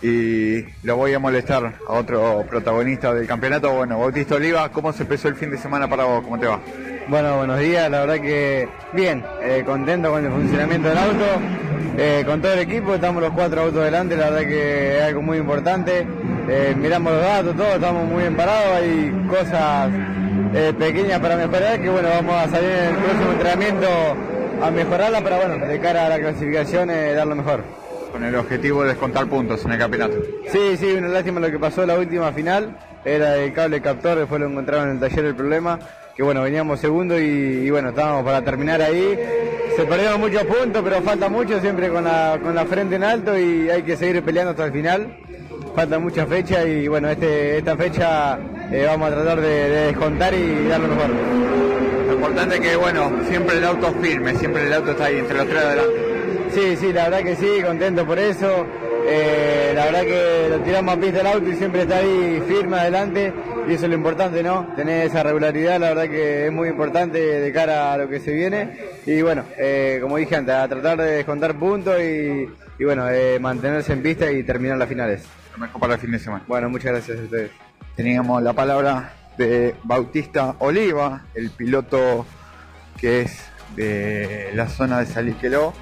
Y 0.00 0.62
lo 0.84 0.96
voy 0.96 1.12
a 1.14 1.18
molestar 1.18 1.74
a 1.88 1.92
otro 1.92 2.44
protagonista 2.48 3.12
del 3.12 3.26
campeonato. 3.26 3.72
Bueno, 3.72 3.98
Bautista 3.98 4.36
Oliva, 4.36 4.70
¿cómo 4.70 4.92
se 4.92 5.02
empezó 5.02 5.26
el 5.28 5.34
fin 5.34 5.50
de 5.50 5.58
semana 5.58 5.88
para 5.88 6.04
vos? 6.04 6.22
¿Cómo 6.22 6.38
te 6.38 6.46
va? 6.46 6.60
Bueno, 7.08 7.38
buenos 7.38 7.58
días, 7.58 7.90
la 7.90 8.00
verdad 8.00 8.20
que 8.22 8.68
bien, 8.92 9.24
eh, 9.42 9.62
contento 9.64 10.10
con 10.10 10.26
el 10.26 10.30
funcionamiento 10.30 10.90
del 10.90 10.98
auto, 10.98 11.24
eh, 11.96 12.22
con 12.26 12.42
todo 12.42 12.52
el 12.52 12.58
equipo, 12.58 12.94
estamos 12.94 13.22
los 13.22 13.32
cuatro 13.32 13.62
autos 13.62 13.82
delante, 13.82 14.14
la 14.14 14.28
verdad 14.28 14.46
que 14.46 14.98
es 14.98 15.02
algo 15.04 15.22
muy 15.22 15.38
importante, 15.38 16.06
eh, 16.48 16.74
miramos 16.76 17.14
los 17.14 17.22
datos, 17.22 17.56
todos 17.56 17.76
estamos 17.76 18.06
muy 18.06 18.20
bien 18.20 18.36
parados, 18.36 18.76
hay 18.76 19.26
cosas 19.26 19.90
eh, 20.54 20.72
pequeñas 20.78 21.20
para 21.20 21.36
mejorar, 21.36 21.80
que 21.80 21.88
bueno, 21.88 22.08
vamos 22.08 22.34
a 22.34 22.48
salir 22.48 22.70
en 22.70 22.94
el 22.94 22.96
próximo 22.96 23.32
entrenamiento 23.32 23.88
a 24.62 24.70
mejorarla, 24.70 25.20
pero 25.22 25.36
bueno, 25.36 25.66
de 25.66 25.80
cara 25.80 26.06
a 26.06 26.08
la 26.08 26.18
clasificación, 26.18 26.90
eh, 26.90 27.12
dar 27.14 27.26
lo 27.26 27.36
mejor. 27.36 27.62
Con 28.12 28.24
el 28.24 28.34
objetivo 28.34 28.82
de 28.82 28.90
descontar 28.90 29.26
puntos 29.26 29.64
en 29.64 29.72
el 29.72 29.78
campeonato. 29.78 30.16
Sí, 30.50 30.76
sí, 30.76 30.92
una 30.92 31.08
lástima 31.08 31.40
lo 31.40 31.50
que 31.50 31.58
pasó 31.58 31.82
en 31.82 31.88
la 31.88 31.98
última 31.98 32.32
final, 32.32 32.76
era 33.04 33.36
el 33.36 33.52
cable 33.52 33.80
captor, 33.80 34.18
después 34.18 34.40
lo 34.40 34.48
encontraron 34.48 34.88
en 34.88 34.94
el 34.94 35.00
taller 35.00 35.24
el 35.26 35.34
problema, 35.34 35.78
que 36.16 36.22
bueno, 36.22 36.42
veníamos 36.42 36.80
segundo 36.80 37.18
y, 37.18 37.24
y 37.24 37.70
bueno, 37.70 37.90
estábamos 37.90 38.24
para 38.24 38.42
terminar 38.42 38.82
ahí. 38.82 39.16
Se 39.76 39.84
perdieron 39.84 40.18
muchos 40.20 40.42
puntos, 40.42 40.82
pero 40.82 41.00
falta 41.02 41.28
mucho, 41.28 41.60
siempre 41.60 41.88
con 41.88 42.02
la, 42.02 42.40
con 42.42 42.52
la 42.52 42.64
frente 42.64 42.96
en 42.96 43.04
alto 43.04 43.38
y 43.38 43.70
hay 43.70 43.84
que 43.84 43.96
seguir 43.96 44.20
peleando 44.24 44.50
hasta 44.50 44.64
el 44.64 44.72
final. 44.72 45.16
Falta 45.76 46.00
mucha 46.00 46.26
fecha 46.26 46.64
y 46.64 46.88
bueno, 46.88 47.08
este, 47.08 47.58
esta 47.58 47.76
fecha 47.76 48.40
eh, 48.72 48.84
vamos 48.86 49.10
a 49.10 49.14
tratar 49.14 49.40
de, 49.40 49.48
de 49.48 49.86
descontar 49.86 50.34
y 50.34 50.68
dar 50.68 50.80
lo 50.80 50.88
mejor. 50.88 51.10
Lo 52.06 52.14
importante 52.14 52.54
es 52.56 52.60
que, 52.60 52.76
bueno, 52.76 53.12
siempre 53.28 53.58
el 53.58 53.64
auto 53.64 53.92
firme, 54.00 54.34
siempre 54.34 54.66
el 54.66 54.72
auto 54.72 54.92
está 54.92 55.06
ahí 55.06 55.18
entre 55.18 55.36
los 55.36 55.46
tres 55.46 55.62
adelante. 55.62 56.00
Sí, 56.52 56.76
sí, 56.76 56.92
la 56.92 57.08
verdad 57.08 57.22
que 57.22 57.36
sí, 57.36 57.62
contento 57.64 58.06
por 58.06 58.18
eso. 58.18 58.66
Eh, 59.10 59.72
la 59.74 59.86
verdad 59.86 60.02
que 60.02 60.48
lo 60.50 60.60
tiramos 60.60 60.94
a 60.94 61.00
pista 61.00 61.20
el 61.20 61.26
auto 61.26 61.48
y 61.48 61.54
siempre 61.54 61.82
está 61.82 61.98
ahí 61.98 62.42
firme 62.46 62.78
adelante 62.78 63.32
y 63.66 63.72
eso 63.72 63.84
es 63.84 63.88
lo 63.88 63.94
importante, 63.94 64.42
¿no? 64.42 64.74
Tener 64.76 65.06
esa 65.06 65.22
regularidad, 65.22 65.80
la 65.80 65.88
verdad 65.94 66.10
que 66.10 66.46
es 66.46 66.52
muy 66.52 66.68
importante 66.68 67.18
de 67.18 67.52
cara 67.52 67.94
a 67.94 67.96
lo 67.96 68.08
que 68.08 68.20
se 68.20 68.32
viene 68.32 68.76
y 69.06 69.22
bueno, 69.22 69.44
eh, 69.56 69.98
como 70.02 70.18
dije 70.18 70.36
antes, 70.36 70.54
a 70.54 70.68
tratar 70.68 70.98
de 70.98 71.10
descontar 71.12 71.58
puntos 71.58 71.98
y, 72.00 72.48
y 72.78 72.84
bueno, 72.84 73.08
eh, 73.08 73.38
mantenerse 73.40 73.94
en 73.94 74.02
pista 74.02 74.30
y 74.30 74.42
terminar 74.42 74.76
las 74.76 74.88
finales. 74.88 75.24
Lo 75.52 75.58
mejor 75.58 75.80
para 75.80 75.94
el 75.94 76.00
fin 76.00 76.10
de 76.10 76.18
semana. 76.18 76.44
Bueno, 76.46 76.68
muchas 76.68 76.92
gracias 76.92 77.18
a 77.18 77.22
ustedes. 77.22 77.67
Teníamos 77.96 78.42
la 78.42 78.52
palabra 78.52 79.14
de 79.36 79.74
Bautista 79.84 80.56
Oliva, 80.58 81.24
el 81.34 81.50
piloto 81.50 82.26
que 82.96 83.22
es 83.22 83.40
de 83.76 84.50
la 84.54 84.68
zona 84.68 85.00
de 85.00 85.06
Saliqueló. 85.06 85.72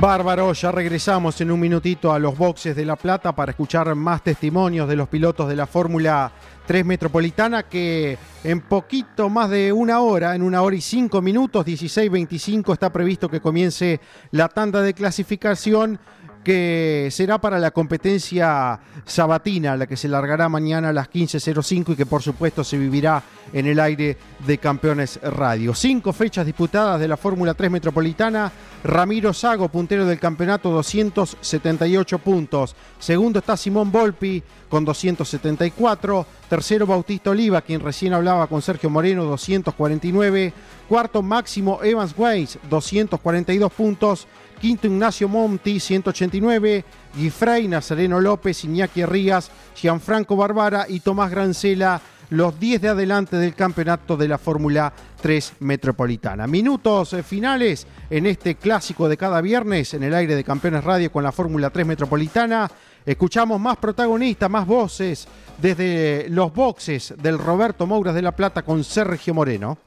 Bárbaro, 0.00 0.52
ya 0.52 0.70
regresamos 0.70 1.40
en 1.40 1.50
un 1.50 1.58
minutito 1.58 2.12
a 2.12 2.20
los 2.20 2.38
boxes 2.38 2.76
de 2.76 2.84
La 2.84 2.94
Plata 2.94 3.34
para 3.34 3.50
escuchar 3.50 3.92
más 3.96 4.22
testimonios 4.22 4.88
de 4.88 4.94
los 4.94 5.08
pilotos 5.08 5.48
de 5.48 5.56
la 5.56 5.66
Fórmula 5.66 6.30
3 6.68 6.84
Metropolitana 6.84 7.64
que 7.64 8.16
en 8.44 8.60
poquito 8.60 9.28
más 9.28 9.50
de 9.50 9.72
una 9.72 9.98
hora, 10.00 10.36
en 10.36 10.42
una 10.42 10.62
hora 10.62 10.76
y 10.76 10.80
cinco 10.80 11.20
minutos, 11.20 11.66
16.25 11.66 12.74
está 12.74 12.92
previsto 12.92 13.28
que 13.28 13.40
comience 13.40 14.00
la 14.30 14.48
tanda 14.48 14.82
de 14.82 14.94
clasificación 14.94 15.98
que 16.44 17.08
será 17.10 17.38
para 17.38 17.58
la 17.58 17.70
competencia 17.70 18.80
sabatina, 19.04 19.76
la 19.76 19.86
que 19.86 19.96
se 19.96 20.08
largará 20.08 20.48
mañana 20.48 20.90
a 20.90 20.92
las 20.92 21.10
15.05 21.10 21.92
y 21.92 21.96
que 21.96 22.06
por 22.06 22.22
supuesto 22.22 22.64
se 22.64 22.78
vivirá 22.78 23.22
en 23.52 23.66
el 23.66 23.80
aire 23.80 24.16
de 24.46 24.58
Campeones 24.58 25.18
Radio. 25.22 25.74
Cinco 25.74 26.12
fechas 26.12 26.46
disputadas 26.46 27.00
de 27.00 27.08
la 27.08 27.16
Fórmula 27.16 27.54
3 27.54 27.70
Metropolitana. 27.70 28.52
Ramiro 28.84 29.32
Sago, 29.32 29.68
puntero 29.68 30.06
del 30.06 30.20
campeonato, 30.20 30.70
278 30.70 32.18
puntos. 32.18 32.76
Segundo 32.98 33.40
está 33.40 33.56
Simón 33.56 33.90
Volpi 33.90 34.42
con 34.68 34.84
274. 34.84 36.26
Tercero 36.48 36.86
Bautista 36.86 37.30
Oliva, 37.30 37.62
quien 37.62 37.80
recién 37.80 38.12
hablaba 38.12 38.46
con 38.46 38.62
Sergio 38.62 38.90
Moreno, 38.90 39.24
249. 39.24 40.52
Cuarto 40.88 41.22
Máximo 41.22 41.80
Evans 41.82 42.14
Weiss, 42.16 42.58
242 42.70 43.72
puntos. 43.72 44.26
Quinto 44.58 44.86
Ignacio 44.86 45.28
Monti, 45.28 45.80
189. 45.80 46.84
Gifrey, 47.16 47.68
Nazareno 47.68 48.20
López, 48.20 48.64
Iñaki 48.64 49.04
Rías, 49.04 49.50
Gianfranco 49.74 50.36
Barbara 50.36 50.86
y 50.88 51.00
Tomás 51.00 51.30
Grancela, 51.30 52.00
los 52.30 52.58
10 52.60 52.82
de 52.82 52.88
adelante 52.88 53.36
del 53.36 53.54
campeonato 53.54 54.16
de 54.16 54.28
la 54.28 54.38
Fórmula 54.38 54.92
3 55.20 55.54
Metropolitana. 55.60 56.46
Minutos 56.46 57.12
eh, 57.14 57.22
finales 57.22 57.86
en 58.10 58.26
este 58.26 58.56
clásico 58.56 59.08
de 59.08 59.16
cada 59.16 59.40
viernes 59.40 59.94
en 59.94 60.02
el 60.02 60.14
aire 60.14 60.34
de 60.34 60.44
Campeones 60.44 60.84
Radio 60.84 61.10
con 61.10 61.24
la 61.24 61.32
Fórmula 61.32 61.70
3 61.70 61.86
Metropolitana. 61.86 62.70
Escuchamos 63.04 63.60
más 63.60 63.78
protagonistas, 63.78 64.50
más 64.50 64.66
voces 64.66 65.26
desde 65.56 66.26
los 66.28 66.52
boxes 66.52 67.14
del 67.20 67.38
Roberto 67.38 67.86
Mouras 67.86 68.14
de 68.14 68.22
la 68.22 68.32
Plata 68.32 68.62
con 68.62 68.84
Sergio 68.84 69.32
Moreno. 69.32 69.78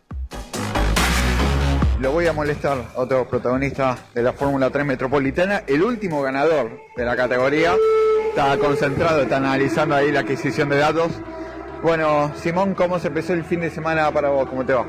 Lo 2.02 2.12
voy 2.12 2.26
a 2.26 2.34
molestar 2.34 2.80
a 2.96 3.00
otro 3.00 3.28
protagonista 3.28 3.96
de 4.16 4.24
la 4.24 4.34
Fórmula 4.34 4.72
3 4.72 4.84
Metropolitana, 4.88 5.62
el 5.68 5.84
último 5.84 6.24
ganador 6.24 6.82
de 6.98 7.06
la 7.06 7.16
categoría. 7.16 7.76
Está 8.30 8.58
concentrado, 8.58 9.22
está 9.22 9.38
analizando 9.38 9.94
ahí 9.94 10.12
la 10.12 10.22
adquisición 10.22 10.68
de 10.70 10.78
datos. 10.78 11.12
Bueno, 11.84 12.32
Simón, 12.38 12.74
¿cómo 12.74 12.98
se 12.98 13.10
empezó 13.10 13.34
el 13.34 13.44
fin 13.44 13.62
de 13.62 13.70
semana 13.70 14.10
para 14.12 14.30
vos? 14.30 14.50
¿Cómo 14.50 14.66
te 14.66 14.74
va? 14.74 14.88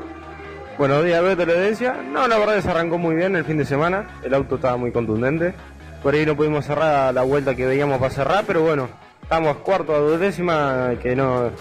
Buenos 0.79 1.05
días, 1.05 1.21
Beto 1.21 1.45
Ledencia. 1.45 1.93
No, 1.93 2.27
la 2.27 2.39
verdad 2.39 2.59
se 2.59 2.71
arrancó 2.71 2.97
muy 2.97 3.13
bien 3.13 3.35
el 3.35 3.45
fin 3.45 3.59
de 3.59 3.65
semana. 3.65 4.19
El 4.23 4.33
auto 4.33 4.55
estaba 4.55 4.75
muy 4.77 4.91
contundente. 4.91 5.53
Por 6.01 6.15
ahí 6.15 6.25
no 6.25 6.35
pudimos 6.35 6.65
cerrar 6.65 7.13
la 7.13 7.21
vuelta 7.21 7.53
que 7.53 7.67
veíamos 7.67 7.99
para 7.99 8.09
cerrar, 8.09 8.43
pero 8.47 8.63
bueno, 8.63 8.89
estamos 9.21 9.57
cuarto 9.57 9.93
a 9.93 9.99
duodécima, 9.99 10.95
que 10.99 11.15
no, 11.15 11.51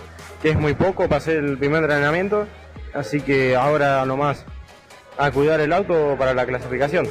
que 0.40 0.48
es 0.48 0.56
muy 0.58 0.72
poco 0.72 1.08
para 1.08 1.18
hacer 1.18 1.36
el 1.44 1.58
primer 1.58 1.82
entrenamiento. 1.82 2.46
Así 2.94 3.20
que 3.20 3.54
ahora 3.54 4.06
nomás 4.06 4.46
a 5.18 5.30
cuidar 5.30 5.60
el 5.60 5.72
auto 5.72 6.16
para 6.18 6.34
la 6.34 6.46
clasificación. 6.46 7.06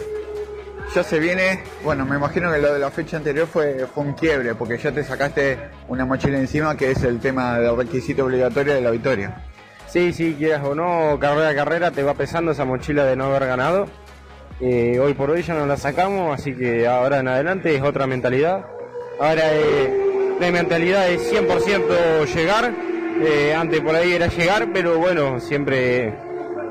ya 0.93 1.03
se 1.03 1.19
viene, 1.19 1.63
bueno, 1.83 2.05
me 2.05 2.17
imagino 2.17 2.51
que 2.51 2.59
lo 2.59 2.73
de 2.73 2.79
la 2.79 2.91
fecha 2.91 3.17
anterior 3.17 3.47
fue, 3.47 3.87
fue 3.93 4.03
un 4.03 4.13
quiebre, 4.13 4.55
porque 4.55 4.77
ya 4.77 4.91
te 4.91 5.03
sacaste 5.03 5.57
una 5.87 6.05
mochila 6.05 6.37
encima 6.37 6.75
que 6.75 6.91
es 6.91 7.03
el 7.03 7.19
tema 7.19 7.59
del 7.59 7.77
requisito 7.77 8.25
obligatorio 8.25 8.73
de 8.73 8.81
la 8.81 8.91
victoria. 8.91 9.45
Sí, 9.87 10.13
sí, 10.13 10.35
quieras 10.37 10.63
o 10.63 10.73
no, 10.73 11.19
carrera 11.19 11.49
a 11.49 11.55
carrera 11.55 11.91
te 11.91 12.01
va 12.01 12.13
pesando 12.13 12.51
esa 12.51 12.63
mochila 12.63 13.03
de 13.03 13.15
no 13.15 13.25
haber 13.25 13.45
ganado. 13.45 13.87
Eh, 14.61 14.99
hoy 14.99 15.13
por 15.15 15.31
hoy 15.31 15.41
ya 15.41 15.53
no 15.53 15.65
la 15.65 15.75
sacamos, 15.75 16.33
así 16.39 16.53
que 16.53 16.87
ahora 16.87 17.19
en 17.19 17.27
adelante 17.27 17.75
es 17.75 17.81
otra 17.81 18.07
mentalidad. 18.07 18.65
Ahora 19.19 19.53
eh, 19.53 20.35
la 20.39 20.51
mentalidad 20.51 21.09
es 21.09 21.33
100% 21.33 22.25
llegar. 22.33 22.73
Eh, 23.21 23.53
antes 23.53 23.81
por 23.81 23.95
ahí 23.95 24.13
era 24.13 24.27
llegar, 24.27 24.69
pero 24.71 24.97
bueno, 24.97 25.39
siempre, 25.39 26.13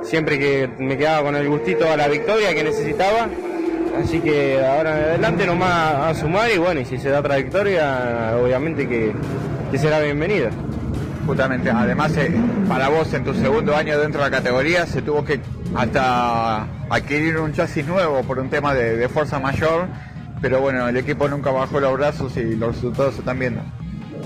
siempre 0.02 0.38
que 0.38 0.68
me 0.78 0.96
quedaba 0.96 1.22
con 1.24 1.36
el 1.36 1.48
gustito 1.48 1.90
a 1.90 1.96
la 1.96 2.08
victoria 2.08 2.54
que 2.54 2.64
necesitaba. 2.64 3.28
Así 4.02 4.20
que 4.20 4.64
ahora 4.64 4.96
en 4.98 5.04
adelante 5.04 5.46
nomás 5.46 5.94
a 5.94 6.14
sumar 6.14 6.50
y 6.50 6.58
bueno, 6.58 6.80
y 6.80 6.84
si 6.84 6.98
se 6.98 7.10
da 7.10 7.20
otra 7.20 7.36
victoria, 7.36 8.34
obviamente 8.40 8.88
que, 8.88 9.12
que 9.70 9.78
será 9.78 10.00
bienvenida. 10.00 10.50
Justamente, 11.26 11.70
además 11.70 12.16
eh, 12.16 12.32
para 12.68 12.88
vos 12.88 13.12
en 13.12 13.24
tu 13.24 13.34
segundo 13.34 13.76
año 13.76 13.98
dentro 13.98 14.22
de 14.22 14.30
la 14.30 14.36
categoría 14.36 14.86
se 14.86 15.02
tuvo 15.02 15.24
que 15.24 15.40
hasta 15.74 16.62
adquirir 16.88 17.38
un 17.38 17.52
chasis 17.52 17.86
nuevo 17.86 18.22
por 18.22 18.38
un 18.38 18.48
tema 18.48 18.74
de, 18.74 18.96
de 18.96 19.08
fuerza 19.08 19.38
mayor, 19.38 19.86
pero 20.40 20.60
bueno, 20.60 20.88
el 20.88 20.96
equipo 20.96 21.28
nunca 21.28 21.50
bajó 21.50 21.78
los 21.78 21.92
brazos 21.92 22.36
y 22.36 22.56
los 22.56 22.74
resultados 22.76 23.14
se 23.14 23.20
están 23.20 23.38
viendo. 23.38 23.60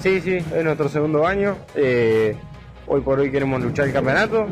Sí, 0.01 0.21
sí, 0.21 0.37
es 0.37 0.65
nuestro 0.65 0.89
segundo 0.89 1.27
año. 1.27 1.57
eh, 1.75 2.37
hoy 2.87 3.01
por 3.01 3.19
hoy 3.19 3.31
queremos 3.31 3.63
luchar 3.63 3.87
el 3.89 3.93
campeonato. 3.93 4.47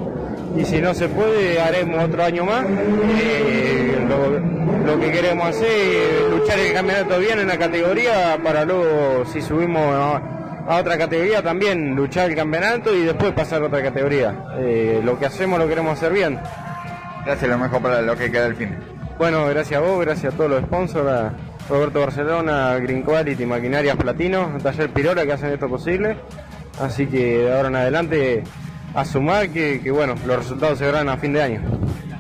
Y 0.57 0.65
si 0.65 0.81
no 0.81 0.93
se 0.95 1.09
puede, 1.09 1.61
haremos 1.61 2.05
otro 2.05 2.23
año 2.25 2.45
más. 2.45 2.65
Eh, 2.67 3.99
lo, 4.09 4.39
lo 4.87 5.01
que 5.01 5.11
queremos 5.11 5.49
hacer 5.49 5.71
es 5.71 6.31
luchar 6.31 6.59
el 6.59 6.73
campeonato 6.73 7.19
bien 7.19 7.41
en 7.41 7.49
la 7.49 7.59
categoría 7.59 8.39
para 8.43 8.65
luego, 8.65 9.25
si 9.27 9.41
subimos 9.41 9.83
a, 9.83 10.21
a 10.69 10.77
otra 10.79 10.99
categoría, 10.99 11.43
también 11.43 11.95
luchar 11.97 12.31
el 12.31 12.37
campeonato 12.37 12.95
y 12.95 13.05
después 13.05 13.33
pasar 13.33 13.63
a 13.63 13.67
otra 13.67 13.83
categoría. 13.83 14.35
Eh, 14.59 15.01
lo 15.03 15.19
que 15.19 15.27
hacemos 15.27 15.59
lo 15.59 15.67
queremos 15.67 15.95
hacer 15.95 16.13
bien. 16.13 16.39
Gracias, 17.25 17.51
lo 17.51 17.59
mejor 17.59 17.81
para 17.81 18.03
lo 18.03 18.17
que 18.17 18.31
queda 18.31 18.45
del 18.45 18.57
fin. 18.57 18.77
Bueno, 19.19 19.47
gracias 19.47 19.81
a 19.81 19.85
vos, 19.85 20.05
gracias 20.05 20.35
a 20.35 20.37
todos 20.37 20.51
los 20.51 20.63
sponsors, 20.63 21.09
a 21.09 21.33
Roberto 21.69 22.01
Barcelona, 22.01 22.77
Green 22.79 23.03
Quality, 23.03 23.47
Maquinarias 23.47 23.97
Platino, 23.97 24.59
Taller 24.63 24.91
Pirola 24.91 25.25
que 25.25 25.33
hacen 25.33 25.51
esto 25.51 25.69
posible. 25.69 26.17
Así 26.81 27.07
que 27.07 27.39
de 27.39 27.55
ahora 27.55 27.69
en 27.69 27.77
adelante 27.77 28.43
a 28.95 29.05
sumar 29.05 29.49
que, 29.51 29.81
que, 29.81 29.91
bueno, 29.91 30.15
los 30.27 30.37
resultados 30.37 30.79
se 30.79 30.87
verán 30.87 31.09
a 31.09 31.17
fin 31.17 31.33
de 31.33 31.43
año. 31.43 31.63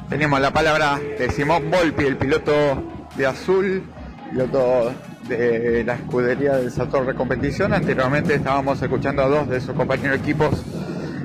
Tenemos 0.08 0.40
la 0.40 0.52
palabra 0.52 0.98
de 1.18 1.30
Simón 1.30 1.70
Volpi, 1.70 2.04
el 2.04 2.16
piloto 2.16 2.52
de 3.16 3.26
azul, 3.26 3.82
piloto 4.30 4.92
de 5.28 5.84
la 5.84 5.94
escudería 5.94 6.56
del 6.56 6.70
Sator 6.70 7.06
de 7.06 7.14
competición. 7.14 7.72
Anteriormente 7.72 8.34
estábamos 8.34 8.80
escuchando 8.82 9.22
a 9.22 9.28
dos 9.28 9.48
de 9.48 9.60
sus 9.60 9.74
compañeros 9.74 10.18
equipos, 10.18 10.64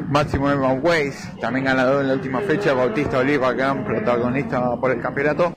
Máximo 0.10 0.50
Evan 0.50 0.80
Weiss, 0.82 1.30
también 1.42 1.66
ganador 1.66 2.02
en 2.02 2.08
la 2.08 2.14
última 2.14 2.40
fecha, 2.42 2.74
Bautista 2.74 3.20
Oliva, 3.20 3.52
gran 3.54 3.84
protagonista 3.84 4.76
por 4.78 4.92
el 4.92 5.02
campeonato. 5.02 5.54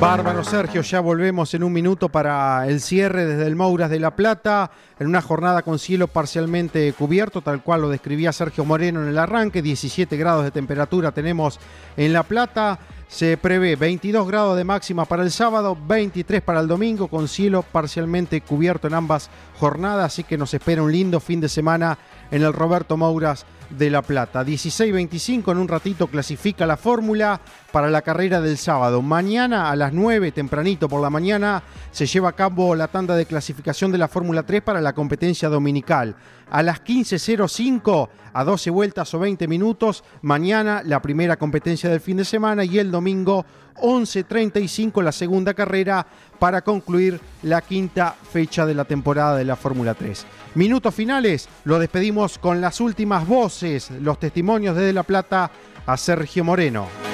Bárbaro 0.00 0.42
Sergio, 0.42 0.82
ya 0.82 0.98
volvemos 1.00 1.54
en 1.54 1.62
un 1.62 1.72
minuto 1.72 2.08
para 2.08 2.66
el 2.66 2.80
cierre 2.80 3.24
desde 3.24 3.46
el 3.46 3.54
Mouras 3.54 3.88
de 3.88 4.00
La 4.00 4.16
Plata, 4.16 4.70
en 4.98 5.06
una 5.06 5.22
jornada 5.22 5.62
con 5.62 5.78
cielo 5.78 6.08
parcialmente 6.08 6.92
cubierto, 6.92 7.40
tal 7.40 7.62
cual 7.62 7.82
lo 7.82 7.88
describía 7.88 8.32
Sergio 8.32 8.64
Moreno 8.64 9.02
en 9.02 9.08
el 9.08 9.18
arranque, 9.18 9.62
17 9.62 10.16
grados 10.16 10.42
de 10.42 10.50
temperatura 10.50 11.12
tenemos 11.12 11.60
en 11.96 12.12
La 12.12 12.24
Plata, 12.24 12.80
se 13.06 13.36
prevé 13.36 13.76
22 13.76 14.26
grados 14.26 14.56
de 14.56 14.64
máxima 14.64 15.04
para 15.04 15.22
el 15.22 15.30
sábado, 15.30 15.78
23 15.86 16.42
para 16.42 16.60
el 16.60 16.66
domingo, 16.66 17.08
con 17.08 17.28
cielo 17.28 17.62
parcialmente 17.62 18.40
cubierto 18.40 18.88
en 18.88 18.94
ambas 18.94 19.30
jornadas, 19.58 20.06
así 20.06 20.24
que 20.24 20.38
nos 20.38 20.52
espera 20.52 20.82
un 20.82 20.90
lindo 20.90 21.20
fin 21.20 21.40
de 21.40 21.48
semana 21.48 21.98
en 22.30 22.42
el 22.42 22.52
Roberto 22.52 22.96
Mouras 22.96 23.46
de 23.70 23.90
La 23.90 24.02
Plata. 24.02 24.44
16-25 24.44 25.52
en 25.52 25.58
un 25.58 25.68
ratito 25.68 26.06
clasifica 26.06 26.66
la 26.66 26.76
fórmula 26.76 27.40
para 27.72 27.90
la 27.90 28.02
carrera 28.02 28.40
del 28.40 28.58
sábado. 28.58 29.02
Mañana 29.02 29.70
a 29.70 29.76
las 29.76 29.92
9, 29.92 30.30
tempranito 30.30 30.88
por 30.88 31.00
la 31.00 31.10
mañana, 31.10 31.62
se 31.90 32.06
lleva 32.06 32.28
a 32.28 32.36
cabo 32.36 32.74
la 32.74 32.88
tanda 32.88 33.16
de 33.16 33.26
clasificación 33.26 33.90
de 33.90 33.98
la 33.98 34.08
Fórmula 34.08 34.44
3 34.44 34.62
para 34.62 34.80
la 34.80 34.92
competencia 34.92 35.48
dominical. 35.48 36.14
A 36.50 36.62
las 36.62 36.84
15.05, 36.84 38.08
a 38.34 38.44
12 38.44 38.70
vueltas 38.70 39.12
o 39.14 39.18
20 39.18 39.48
minutos, 39.48 40.04
mañana 40.20 40.82
la 40.84 41.00
primera 41.00 41.38
competencia 41.38 41.88
del 41.88 42.00
fin 42.00 42.18
de 42.18 42.26
semana 42.26 42.64
y 42.64 42.78
el 42.78 42.90
domingo 42.90 43.46
11.35 43.76 45.02
la 45.02 45.12
segunda 45.12 45.54
carrera 45.54 46.06
para 46.38 46.62
concluir 46.62 47.18
la 47.42 47.62
quinta 47.62 48.14
fecha 48.30 48.66
de 48.66 48.74
la 48.74 48.84
temporada 48.84 49.36
de 49.36 49.46
la 49.46 49.56
Fórmula 49.56 49.94
3. 49.94 50.26
Minutos 50.54 50.94
finales, 50.94 51.48
lo 51.64 51.78
despedimos 51.78 52.38
con 52.38 52.60
las 52.60 52.80
últimas 52.80 53.26
voces, 53.26 53.90
los 53.90 54.20
testimonios 54.20 54.76
desde 54.76 54.92
La 54.92 55.04
Plata 55.04 55.50
a 55.86 55.96
Sergio 55.96 56.44
Moreno. 56.44 57.11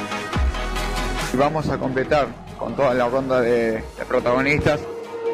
Y 1.32 1.36
vamos 1.36 1.68
a 1.68 1.78
completar 1.78 2.28
con 2.58 2.74
toda 2.74 2.94
la 2.94 3.08
ronda 3.08 3.40
de, 3.40 3.82
protagonistas, 4.08 4.80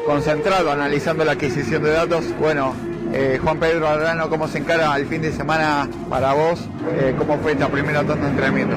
concentrado 0.05 0.71
analizando 0.71 1.23
la 1.23 1.33
adquisición 1.33 1.83
de 1.83 1.91
datos. 1.91 2.25
Bueno, 2.39 2.73
eh, 3.13 3.39
Juan 3.41 3.59
Pedro 3.59 3.87
Arano, 3.87 4.29
¿cómo 4.29 4.47
se 4.47 4.57
encara 4.57 4.95
el 4.97 5.07
fin 5.07 5.21
de 5.21 5.31
semana 5.31 5.89
para 6.09 6.33
vos? 6.33 6.67
Eh, 6.99 7.15
¿Cómo 7.17 7.37
fue 7.39 7.53
esta 7.53 7.69
primera 7.69 8.03
tanda 8.03 8.25
de 8.25 8.31
entrenamiento? 8.31 8.75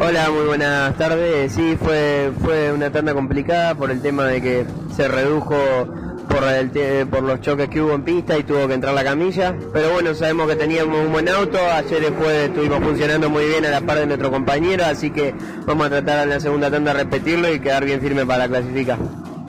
Hola, 0.00 0.30
muy 0.30 0.46
buenas 0.46 0.96
tardes. 0.96 1.52
Sí, 1.52 1.76
fue, 1.82 2.32
fue 2.44 2.70
una 2.70 2.90
tanda 2.90 3.14
complicada 3.14 3.74
por 3.74 3.90
el 3.90 4.02
tema 4.02 4.26
de 4.26 4.42
que 4.42 4.66
se 4.94 5.08
redujo 5.08 5.56
por, 6.28 6.44
el 6.44 7.06
por 7.08 7.22
los 7.22 7.40
choques 7.40 7.68
que 7.68 7.80
hubo 7.80 7.94
en 7.94 8.02
pista 8.02 8.38
y 8.38 8.44
tuvo 8.44 8.66
que 8.68 8.74
entrar 8.74 8.94
la 8.94 9.04
camilla. 9.04 9.54
Pero 9.72 9.92
bueno, 9.92 10.14
sabemos 10.14 10.48
que 10.48 10.56
teníamos 10.56 11.04
un 11.04 11.12
buen 11.12 11.28
auto. 11.28 11.58
Ayer 11.58 12.00
después 12.00 12.48
estuvimos 12.48 12.80
funcionando 12.80 13.30
muy 13.30 13.46
bien 13.46 13.64
a 13.66 13.70
la 13.70 13.80
par 13.80 13.98
de 13.98 14.06
nuestro 14.06 14.30
compañero, 14.30 14.84
así 14.84 15.10
que 15.10 15.34
vamos 15.66 15.86
a 15.86 15.90
tratar 15.90 16.24
en 16.24 16.30
la 16.30 16.40
segunda 16.40 16.70
tanda 16.70 16.92
de 16.92 17.04
repetirlo 17.04 17.52
y 17.52 17.60
quedar 17.60 17.84
bien 17.84 18.00
firme 18.00 18.24
para 18.26 18.46
clasificar. 18.48 18.98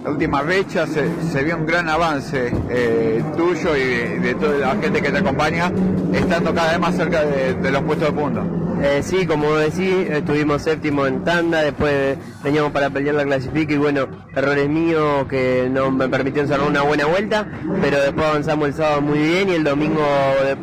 La 0.04 0.12
última 0.12 0.42
fecha 0.44 0.88
se, 0.88 1.10
se 1.30 1.44
vio 1.44 1.58
un 1.58 1.66
gran 1.66 1.90
avance 1.90 2.54
eh, 2.70 3.22
tuyo 3.36 3.76
y 3.76 4.20
de, 4.20 4.34
toda 4.36 4.58
la 4.58 4.82
gente 4.82 5.02
que 5.02 5.12
te 5.12 5.18
acompaña, 5.18 5.72
estando 6.14 6.54
cada 6.54 6.72
vez 6.72 6.80
más 6.80 6.96
cerca 6.96 7.26
de, 7.26 7.54
de 7.54 7.72
los 7.72 7.84
puestos 7.84 8.08
de 8.08 8.22
punta. 8.22 8.59
Eh, 8.82 9.02
sí, 9.04 9.26
como 9.26 9.56
decís, 9.56 10.10
estuvimos 10.10 10.62
séptimo 10.62 11.06
en 11.06 11.24
tanda, 11.26 11.62
después 11.62 12.18
veníamos 12.42 12.72
para 12.72 12.90
pelear 12.90 13.16
la 13.16 13.26
clasifica 13.26 13.74
y 13.74 13.78
bueno, 13.78 14.08
errores 14.34 14.70
míos 14.70 15.26
que 15.30 15.68
no 15.70 15.92
me 15.92 16.08
permitieron 16.08 16.48
cerrar 16.48 16.66
una 16.66 16.84
buena 16.84 17.06
vuelta, 17.06 17.46
pero 17.82 18.02
después 18.02 18.26
avanzamos 18.26 18.70
el 18.70 18.74
sábado 18.74 19.02
muy 19.02 19.20
bien 19.20 19.50
y 19.50 19.54
el 19.56 19.66
domingo 19.66 20.02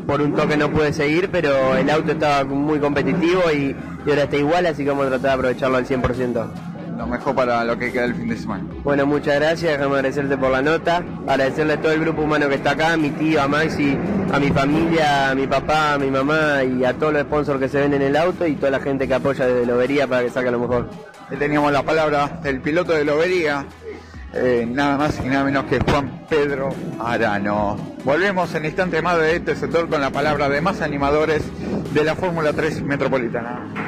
por 0.06 0.22
un 0.22 0.34
toque 0.34 0.56
no 0.56 0.70
pude 0.70 0.94
seguir, 0.94 1.28
pero 1.30 1.76
el 1.76 1.90
auto 1.90 2.12
estaba 2.12 2.44
muy 2.44 2.78
competitivo 2.78 3.42
y, 3.52 3.76
y 4.06 4.10
ahora 4.10 4.22
está 4.22 4.36
igual, 4.38 4.64
así 4.64 4.82
que 4.82 4.90
vamos 4.90 5.06
a 5.06 5.10
tratar 5.10 5.30
de 5.32 5.34
aprovecharlo 5.34 5.76
al 5.76 5.86
100%. 5.86 6.75
Lo 6.96 7.06
mejor 7.06 7.34
para 7.34 7.62
lo 7.64 7.78
que 7.78 7.92
queda 7.92 8.04
el 8.04 8.14
fin 8.14 8.28
de 8.28 8.36
semana. 8.36 8.64
Bueno, 8.82 9.04
muchas 9.04 9.34
gracias, 9.34 9.72
déjame 9.72 9.96
agradecerte 9.96 10.38
por 10.38 10.50
la 10.50 10.62
nota, 10.62 11.04
agradecerle 11.26 11.74
a 11.74 11.80
todo 11.80 11.92
el 11.92 12.00
grupo 12.00 12.22
humano 12.22 12.48
que 12.48 12.54
está 12.54 12.70
acá, 12.70 12.94
a 12.94 12.96
mi 12.96 13.10
tío, 13.10 13.42
a 13.42 13.48
Maxi, 13.48 13.98
a 14.32 14.40
mi 14.40 14.50
familia, 14.50 15.30
a 15.30 15.34
mi 15.34 15.46
papá, 15.46 15.94
a 15.94 15.98
mi 15.98 16.10
mamá 16.10 16.64
y 16.64 16.84
a 16.84 16.94
todos 16.94 17.12
los 17.12 17.22
sponsors 17.22 17.60
que 17.60 17.68
se 17.68 17.80
ven 17.80 17.92
en 17.92 18.02
el 18.02 18.16
auto 18.16 18.46
y 18.46 18.56
toda 18.56 18.70
la 18.70 18.80
gente 18.80 19.06
que 19.06 19.12
apoya 19.12 19.46
desde 19.46 19.66
Lobería 19.66 20.06
para 20.06 20.22
que 20.22 20.30
salga 20.30 20.50
lo 20.50 20.60
mejor. 20.60 20.88
Teníamos 21.38 21.70
la 21.70 21.82
palabra 21.82 22.40
del 22.42 22.60
piloto 22.62 22.92
de 22.92 23.04
Lobería, 23.04 23.66
eh, 24.32 24.66
nada 24.66 24.96
más 24.96 25.20
y 25.22 25.28
nada 25.28 25.44
menos 25.44 25.64
que 25.64 25.78
Juan 25.80 26.24
Pedro 26.30 26.70
Arano. 26.98 27.76
Volvemos 28.04 28.54
en 28.54 28.64
instante 28.64 29.02
más 29.02 29.18
de 29.18 29.36
este 29.36 29.54
sector 29.54 29.88
con 29.88 30.00
la 30.00 30.10
palabra 30.10 30.48
de 30.48 30.62
más 30.62 30.80
animadores 30.80 31.42
de 31.92 32.04
la 32.04 32.14
Fórmula 32.14 32.52
3 32.54 32.82
Metropolitana. 32.82 33.85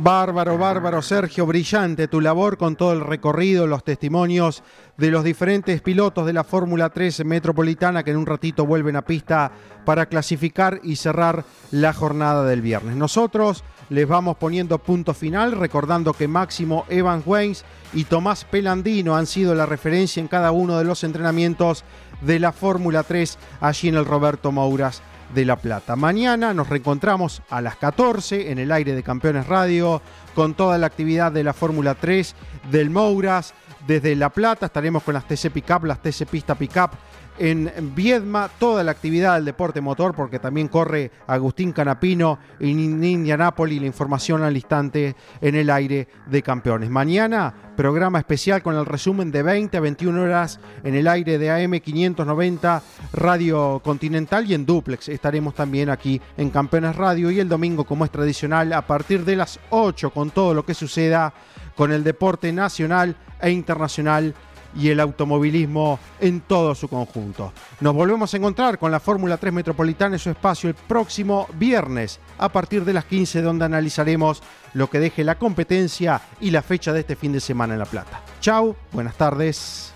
Bárbaro, 0.00 0.56
bárbaro, 0.56 1.02
Sergio, 1.02 1.44
brillante 1.44 2.06
tu 2.06 2.20
labor 2.20 2.56
con 2.56 2.76
todo 2.76 2.92
el 2.92 3.00
recorrido, 3.00 3.66
los 3.66 3.82
testimonios 3.82 4.62
de 4.96 5.10
los 5.10 5.24
diferentes 5.24 5.80
pilotos 5.80 6.24
de 6.24 6.32
la 6.32 6.44
Fórmula 6.44 6.90
3 6.90 7.24
Metropolitana 7.24 8.04
que 8.04 8.12
en 8.12 8.16
un 8.18 8.26
ratito 8.26 8.64
vuelven 8.64 8.94
a 8.94 9.02
pista 9.02 9.50
para 9.84 10.06
clasificar 10.06 10.78
y 10.84 10.94
cerrar 10.94 11.44
la 11.72 11.92
jornada 11.92 12.44
del 12.44 12.62
viernes. 12.62 12.94
Nosotros 12.94 13.64
les 13.90 14.06
vamos 14.06 14.36
poniendo 14.36 14.78
punto 14.78 15.14
final, 15.14 15.50
recordando 15.50 16.12
que 16.12 16.28
Máximo 16.28 16.84
Evan 16.88 17.24
Weiss 17.26 17.64
y 17.92 18.04
Tomás 18.04 18.44
Pelandino 18.44 19.16
han 19.16 19.26
sido 19.26 19.52
la 19.56 19.66
referencia 19.66 20.20
en 20.20 20.28
cada 20.28 20.52
uno 20.52 20.78
de 20.78 20.84
los 20.84 21.02
entrenamientos 21.02 21.82
de 22.20 22.38
la 22.38 22.52
Fórmula 22.52 23.02
3 23.02 23.36
allí 23.60 23.88
en 23.88 23.96
el 23.96 24.04
Roberto 24.04 24.52
Mouras 24.52 25.02
de 25.34 25.44
La 25.44 25.56
Plata. 25.56 25.96
Mañana 25.96 26.54
nos 26.54 26.68
reencontramos 26.68 27.42
a 27.50 27.60
las 27.60 27.76
14 27.76 28.50
en 28.50 28.58
el 28.58 28.72
aire 28.72 28.94
de 28.94 29.02
Campeones 29.02 29.46
Radio 29.46 30.02
con 30.34 30.54
toda 30.54 30.78
la 30.78 30.86
actividad 30.86 31.32
de 31.32 31.44
la 31.44 31.52
Fórmula 31.52 31.94
3 31.94 32.34
del 32.70 32.90
Mouras. 32.90 33.54
Desde 33.86 34.14
La 34.16 34.30
Plata 34.30 34.66
estaremos 34.66 35.02
con 35.02 35.14
las 35.14 35.26
TC 35.26 35.50
Pickup, 35.50 35.84
las 35.84 36.02
TC 36.02 36.26
Pista 36.26 36.54
Pickup 36.54 36.90
en 37.38 37.94
Viedma, 37.94 38.50
toda 38.58 38.82
la 38.82 38.90
actividad 38.90 39.36
del 39.36 39.44
deporte 39.44 39.80
motor, 39.80 40.14
porque 40.14 40.38
también 40.38 40.68
corre 40.68 41.10
Agustín 41.26 41.72
Canapino 41.72 42.38
en 42.60 43.02
Indianápolis, 43.02 43.80
la 43.80 43.86
información 43.86 44.42
al 44.42 44.56
instante 44.56 45.14
en 45.40 45.54
el 45.54 45.70
aire 45.70 46.08
de 46.26 46.42
campeones. 46.42 46.90
Mañana, 46.90 47.54
programa 47.76 48.18
especial 48.18 48.62
con 48.62 48.74
el 48.74 48.86
resumen 48.86 49.30
de 49.30 49.42
20 49.42 49.76
a 49.76 49.80
21 49.80 50.22
horas 50.22 50.58
en 50.82 50.94
el 50.94 51.06
aire 51.06 51.38
de 51.38 51.50
AM 51.50 51.78
590 51.78 52.82
Radio 53.12 53.80
Continental 53.84 54.50
y 54.50 54.54
en 54.54 54.66
Duplex. 54.66 55.08
Estaremos 55.08 55.54
también 55.54 55.90
aquí 55.90 56.20
en 56.36 56.50
Campeones 56.50 56.96
Radio 56.96 57.30
y 57.30 57.40
el 57.40 57.48
domingo, 57.48 57.84
como 57.84 58.04
es 58.04 58.10
tradicional, 58.10 58.72
a 58.72 58.86
partir 58.86 59.24
de 59.24 59.36
las 59.36 59.60
8 59.70 60.10
con 60.10 60.30
todo 60.30 60.54
lo 60.54 60.64
que 60.64 60.74
suceda 60.74 61.32
con 61.76 61.92
el 61.92 62.02
deporte 62.02 62.52
nacional 62.52 63.14
e 63.40 63.50
internacional 63.50 64.34
y 64.76 64.88
el 64.90 65.00
automovilismo 65.00 65.98
en 66.20 66.40
todo 66.40 66.74
su 66.74 66.88
conjunto. 66.88 67.52
Nos 67.80 67.94
volvemos 67.94 68.32
a 68.32 68.36
encontrar 68.36 68.78
con 68.78 68.90
la 68.90 69.00
Fórmula 69.00 69.36
3 69.36 69.52
Metropolitana 69.52 70.16
en 70.16 70.18
su 70.18 70.30
espacio 70.30 70.68
el 70.68 70.74
próximo 70.74 71.48
viernes 71.54 72.20
a 72.38 72.48
partir 72.48 72.84
de 72.84 72.92
las 72.92 73.04
15 73.04 73.42
donde 73.42 73.64
analizaremos 73.64 74.42
lo 74.74 74.90
que 74.90 75.00
deje 75.00 75.24
la 75.24 75.38
competencia 75.38 76.20
y 76.40 76.50
la 76.50 76.62
fecha 76.62 76.92
de 76.92 77.00
este 77.00 77.16
fin 77.16 77.32
de 77.32 77.40
semana 77.40 77.74
en 77.74 77.80
La 77.80 77.86
Plata. 77.86 78.22
Chau, 78.40 78.76
buenas 78.92 79.16
tardes. 79.16 79.92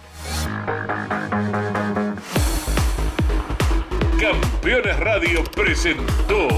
Campeones 4.19 5.01
Radio 5.01 5.43
presentó 5.45 6.49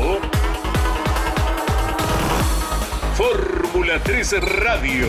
Fórmula 3.15 4.01
3 4.03 4.35
Radio 4.63 5.09